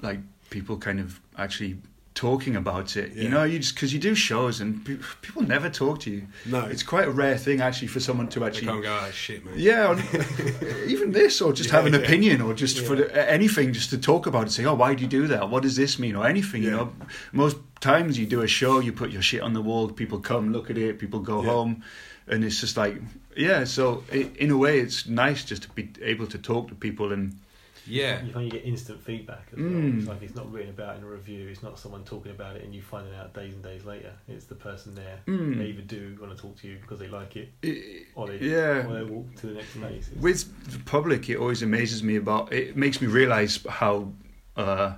like 0.00 0.20
people 0.50 0.78
kind 0.78 0.98
of 0.98 1.20
actually 1.36 1.76
talking 2.14 2.56
about 2.56 2.96
it. 2.96 3.12
Yeah. 3.14 3.22
You 3.22 3.28
know, 3.30 3.44
you 3.44 3.58
just 3.58 3.74
because 3.74 3.92
you 3.94 3.98
do 3.98 4.14
shows 4.14 4.60
and 4.60 4.84
pe- 4.84 4.98
people 5.22 5.42
never 5.42 5.70
talk 5.70 6.00
to 6.00 6.10
you. 6.10 6.26
no, 6.46 6.60
It's 6.66 6.82
quite 6.82 7.06
a 7.08 7.10
rare 7.10 7.38
thing 7.38 7.60
actually 7.60 7.88
for 7.88 8.00
someone 8.00 8.28
to 8.28 8.40
they 8.40 8.46
actually 8.46 8.66
can't 8.66 8.82
go, 8.82 9.00
oh 9.02 9.10
shit, 9.10 9.44
man. 9.44 9.54
Yeah, 9.56 9.94
even 10.86 11.12
this, 11.12 11.40
or 11.40 11.52
just 11.52 11.70
Yeah, 11.70 11.76
have 11.76 11.86
an 11.86 11.94
yeah. 11.94 12.00
opinion, 12.00 12.40
or 12.42 12.54
just 12.54 12.80
for 12.80 12.96
the, 12.96 13.30
anything, 13.30 13.72
just 13.72 13.90
to 13.90 13.98
talk 13.98 14.26
about 14.26 14.46
it. 14.46 14.50
Say, 14.50 14.64
oh, 14.64 14.74
why 14.74 14.94
do 14.94 15.02
you 15.02 15.08
do 15.08 15.26
that? 15.28 15.48
What 15.48 15.62
does 15.62 15.76
this 15.76 15.98
mean? 15.98 16.14
Or 16.16 16.26
anything, 16.26 16.62
you 16.62 16.70
know. 16.70 16.92
Most 17.32 17.56
times 17.80 18.18
you 18.18 18.26
do 18.26 18.42
a 18.42 18.46
show, 18.48 18.78
you 18.80 18.92
put 18.92 19.10
your 19.10 19.22
shit 19.22 19.40
on 19.42 19.52
the 19.54 19.62
wall, 19.62 19.88
people 19.88 20.18
come 20.18 20.52
look 20.52 20.70
at 20.70 20.76
it, 20.78 20.98
people 20.98 21.20
go 21.20 21.42
home, 21.42 21.82
and 22.28 22.44
it's 22.44 22.60
just 22.60 22.76
like, 22.76 22.96
yeah. 23.36 23.64
So 23.64 24.04
in 24.12 24.50
a 24.50 24.56
way, 24.56 24.80
it's 24.80 25.06
nice 25.08 25.44
just 25.44 25.62
to 25.62 25.68
be 25.70 25.90
able 26.02 26.26
to 26.26 26.38
talk 26.38 26.68
to 26.68 26.74
people 26.74 27.12
and 27.12 27.38
Yeah. 27.86 28.22
You 28.24 28.32
find 28.32 28.44
you 28.44 28.50
get 28.52 28.64
instant 28.64 29.02
feedback 29.02 29.48
as 29.52 29.58
well. 29.58 29.68
Mm. 29.68 29.98
It's 29.98 30.08
like 30.08 30.22
it's 30.22 30.34
not 30.34 30.50
written 30.52 30.70
about 30.70 30.96
in 30.96 31.02
a 31.02 31.06
review. 31.06 31.48
It's 31.48 31.62
not 31.62 31.78
someone 31.78 32.04
talking 32.04 32.30
about 32.32 32.56
it 32.56 32.62
and 32.64 32.74
you 32.74 32.80
finding 32.82 33.14
out 33.14 33.34
days 33.34 33.54
and 33.54 33.62
days 33.62 33.84
later. 33.84 34.12
It's 34.28 34.44
the 34.44 34.54
person 34.54 34.94
there. 34.94 35.18
Mm. 35.26 35.58
They 35.58 35.66
either 35.66 35.82
do 35.82 36.16
want 36.20 36.36
to 36.36 36.40
talk 36.40 36.56
to 36.60 36.68
you 36.68 36.76
because 36.80 36.98
they 37.00 37.08
like 37.08 37.36
it, 37.36 37.50
It- 37.62 38.06
or 38.14 38.28
they 38.28 38.38
yeah. 38.38 38.86
or 38.86 38.94
they 38.94 39.04
walk 39.04 39.34
to 39.36 39.46
the 39.48 39.54
next 39.54 39.76
place. 39.78 40.08
It's- 40.08 40.22
with 40.22 40.72
the 40.72 40.78
public, 40.80 41.28
it 41.28 41.36
always 41.36 41.62
amazes 41.62 42.02
me 42.02 42.16
about. 42.16 42.52
It 42.52 42.76
makes 42.76 43.00
me 43.00 43.08
realise 43.08 43.64
how 43.68 44.12
uh, 44.56 44.94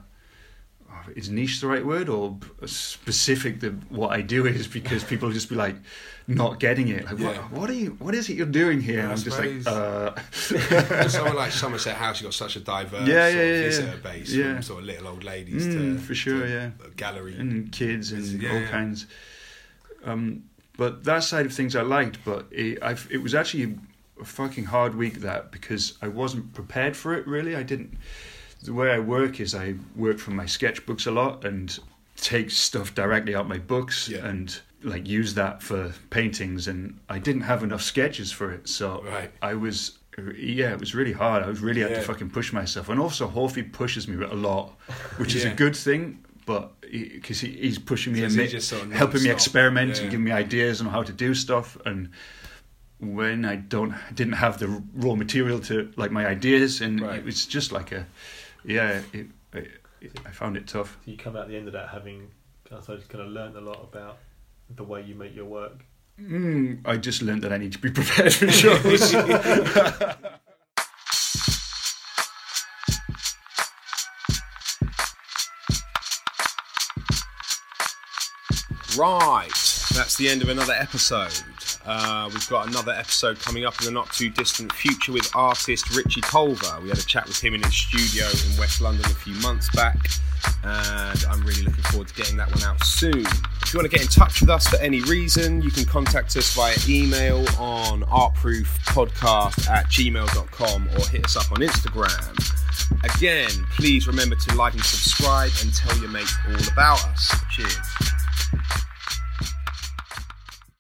is 1.14 1.28
niche 1.30 1.60
the 1.60 1.66
right 1.66 1.84
word 1.84 2.08
or 2.08 2.38
specific 2.66 3.60
that 3.60 3.72
what 3.90 4.10
I 4.12 4.20
do 4.22 4.46
is 4.46 4.66
because 4.66 5.04
people 5.12 5.30
just 5.30 5.48
be 5.48 5.54
like 5.54 5.76
not 6.26 6.58
getting 6.58 6.88
it. 6.88 7.04
Like, 7.04 7.18
Yeah. 7.18 7.26
what, 7.26 7.50
what 7.52 7.70
are 7.70 7.74
you? 7.74 7.90
What 7.98 8.14
is 8.14 8.28
it 8.30 8.36
you're 8.36 8.46
doing 8.46 8.80
here? 8.80 9.00
And 9.00 9.08
I 9.08 9.12
I'm 9.12 9.18
just 9.18 9.38
like, 9.38 9.66
uh, 9.66 10.14
Somewhere 11.08 11.34
like 11.34 11.52
Somerset 11.52 11.96
House, 11.96 12.20
you've 12.20 12.28
got 12.28 12.34
such 12.34 12.56
a 12.56 12.60
diverse 12.60 13.06
Yeah, 13.08 13.28
yeah, 13.28 13.42
yeah, 13.42 13.62
visitor 13.62 13.88
yeah. 14.02 14.10
base 14.12 14.32
Yeah. 14.32 14.52
from 14.54 14.62
sort 14.62 14.78
of 14.80 14.86
little 14.86 15.08
old 15.08 15.24
ladies 15.24 15.66
Mm, 15.66 15.72
to 15.96 15.98
for 15.98 16.14
sure, 16.14 16.40
to 16.46 16.48
yeah. 16.48 16.70
gallery. 16.96 17.36
and 17.38 17.70
kids 17.72 18.12
and 18.12 18.24
Yeah, 18.42 18.52
all 18.52 18.60
yeah. 18.60 18.68
kinds. 18.68 19.06
Um, 20.04 20.44
but 20.76 21.04
that 21.04 21.22
side 21.24 21.46
of 21.46 21.52
things 21.52 21.76
I 21.76 21.82
liked, 21.82 22.18
but 22.24 22.46
it, 22.50 22.82
I've, 22.82 23.06
it 23.10 23.18
was 23.18 23.34
actually 23.34 23.76
a 24.20 24.24
fucking 24.24 24.64
hard 24.64 24.94
week 24.94 25.20
that 25.20 25.50
because 25.52 25.96
I 26.02 26.08
wasn't 26.08 26.52
prepared 26.54 26.96
for 26.96 27.14
it. 27.14 27.26
Really, 27.26 27.54
I 27.54 27.62
didn't. 27.62 27.96
The 28.64 28.72
way 28.72 28.90
I 28.90 28.98
work 28.98 29.40
is 29.40 29.54
I 29.54 29.74
work 29.94 30.18
from 30.18 30.36
my 30.36 30.44
sketchbooks 30.44 31.06
a 31.06 31.10
lot 31.10 31.44
and 31.44 31.78
take 32.16 32.50
stuff 32.50 32.94
directly 32.94 33.34
out 33.34 33.48
my 33.48 33.58
books 33.58 34.08
Yeah. 34.08 34.26
and 34.26 34.58
like 34.82 35.06
use 35.08 35.34
that 35.34 35.62
for 35.62 35.92
paintings. 36.10 36.66
And 36.68 36.98
I 37.08 37.18
didn't 37.18 37.42
have 37.42 37.62
enough 37.62 37.82
sketches 37.82 38.32
for 38.32 38.50
it, 38.52 38.68
so 38.68 39.02
Right. 39.06 39.30
I 39.42 39.54
was. 39.54 39.98
Yeah, 40.36 40.70
it 40.72 40.78
was 40.78 40.94
really 40.94 41.12
hard. 41.12 41.42
I 41.42 41.48
was 41.48 41.58
really 41.60 41.80
had 41.80 41.90
to 41.90 42.00
fucking 42.02 42.30
push 42.30 42.52
myself, 42.52 42.88
and 42.88 43.00
also 43.00 43.26
Horfee 43.28 43.72
pushes 43.72 44.06
me 44.06 44.24
a 44.24 44.32
lot, 44.34 44.78
which 45.16 45.34
is 45.34 45.44
a 45.44 45.50
good 45.50 45.74
thing. 45.74 46.24
But 46.46 46.80
because 46.82 47.40
he, 47.40 47.48
he's 47.52 47.78
pushing 47.80 48.12
me 48.12 48.22
and 48.22 48.32
he 48.32 48.46
just 48.46 48.68
sort 48.68 48.82
of 48.82 48.92
helping 48.92 49.22
me 49.24 49.30
experiment 49.30 49.96
Yeah. 49.96 50.02
and 50.02 50.10
giving 50.12 50.24
me 50.24 50.30
ideas 50.30 50.80
on 50.80 50.86
how 50.86 51.02
to 51.02 51.12
do 51.12 51.34
stuff 51.34 51.76
and 51.86 52.10
when 53.00 53.44
I 53.44 53.56
don't 53.56 53.94
didn't 54.14 54.34
have 54.34 54.58
the 54.58 54.68
raw 54.94 55.14
material 55.14 55.58
to 55.60 55.90
like 55.96 56.10
my 56.12 56.26
ideas 56.26 56.80
and 56.80 57.00
Right. 57.00 57.18
it 57.18 57.24
was 57.24 57.46
just 57.46 57.72
like 57.72 57.92
a 57.92 58.06
yeah 58.64 59.00
it, 59.12 59.26
it, 59.52 59.70
it, 60.00 60.20
I 60.26 60.30
found 60.30 60.56
it 60.56 60.66
tough 60.66 60.98
So 61.04 61.10
you 61.10 61.16
come 61.16 61.36
out 61.36 61.48
the 61.48 61.56
end 61.56 61.66
of 61.66 61.72
that 61.74 61.88
having, 61.88 62.28
I 62.74 62.80
suppose, 62.80 63.04
kind 63.04 63.22
of 63.24 63.30
learned 63.30 63.56
a 63.56 63.60
lot 63.60 63.82
about 63.82 64.18
the 64.70 64.84
way 64.84 65.02
you 65.02 65.14
make 65.14 65.34
your 65.34 65.44
work. 65.46 65.84
mm, 66.20 66.80
I 66.84 66.96
just 66.96 67.22
learned 67.22 67.42
that 67.42 67.52
I 67.52 67.58
need 67.58 67.72
to 67.72 67.78
be 67.78 67.90
prepared 67.98 68.32
for 68.34 68.50
shows 68.50 69.14
Right, 78.96 79.48
that's 79.94 80.16
the 80.16 80.28
end 80.28 80.42
of 80.42 80.48
another 80.48 80.72
episode. 80.74 81.32
Uh, 81.86 82.30
we've 82.32 82.48
got 82.48 82.66
another 82.68 82.92
episode 82.92 83.38
coming 83.40 83.64
up 83.64 83.78
in 83.80 83.86
the 83.86 83.90
not 83.90 84.10
too 84.12 84.30
distant 84.30 84.72
future 84.72 85.12
with 85.12 85.28
artist 85.34 85.94
Richie 85.94 86.22
Culver. 86.22 86.80
We 86.82 86.88
had 86.88 86.98
a 86.98 87.02
chat 87.02 87.26
with 87.26 87.42
him 87.42 87.54
in 87.54 87.62
his 87.62 87.74
studio 87.74 88.24
in 88.26 88.58
West 88.58 88.80
London 88.80 89.04
a 89.04 89.14
few 89.14 89.34
months 89.42 89.68
back, 89.74 89.98
and 90.62 91.24
I'm 91.28 91.42
really 91.42 91.62
looking 91.62 91.82
forward 91.84 92.08
to 92.08 92.14
getting 92.14 92.36
that 92.38 92.50
one 92.50 92.62
out 92.62 92.82
soon. 92.84 93.26
If 93.26 93.72
you 93.72 93.78
want 93.78 93.90
to 93.90 93.96
get 93.96 94.02
in 94.02 94.08
touch 94.08 94.40
with 94.40 94.50
us 94.50 94.66
for 94.66 94.76
any 94.76 95.02
reason, 95.02 95.60
you 95.60 95.70
can 95.70 95.84
contact 95.84 96.36
us 96.36 96.54
via 96.54 96.76
email 96.88 97.40
on 97.58 98.02
artproofpodcast 98.02 99.68
at 99.68 99.86
gmail.com 99.86 100.88
or 100.96 101.06
hit 101.08 101.24
us 101.24 101.36
up 101.36 101.52
on 101.52 101.58
Instagram. 101.58 102.54
Again, 103.16 103.50
please 103.76 104.06
remember 104.06 104.36
to 104.36 104.54
like 104.54 104.72
and 104.72 104.82
subscribe 104.82 105.50
and 105.62 105.74
tell 105.74 105.96
your 105.98 106.10
mates 106.10 106.34
all 106.48 106.72
about 106.72 107.04
us. 107.06 107.34
Cheers. 107.50 108.13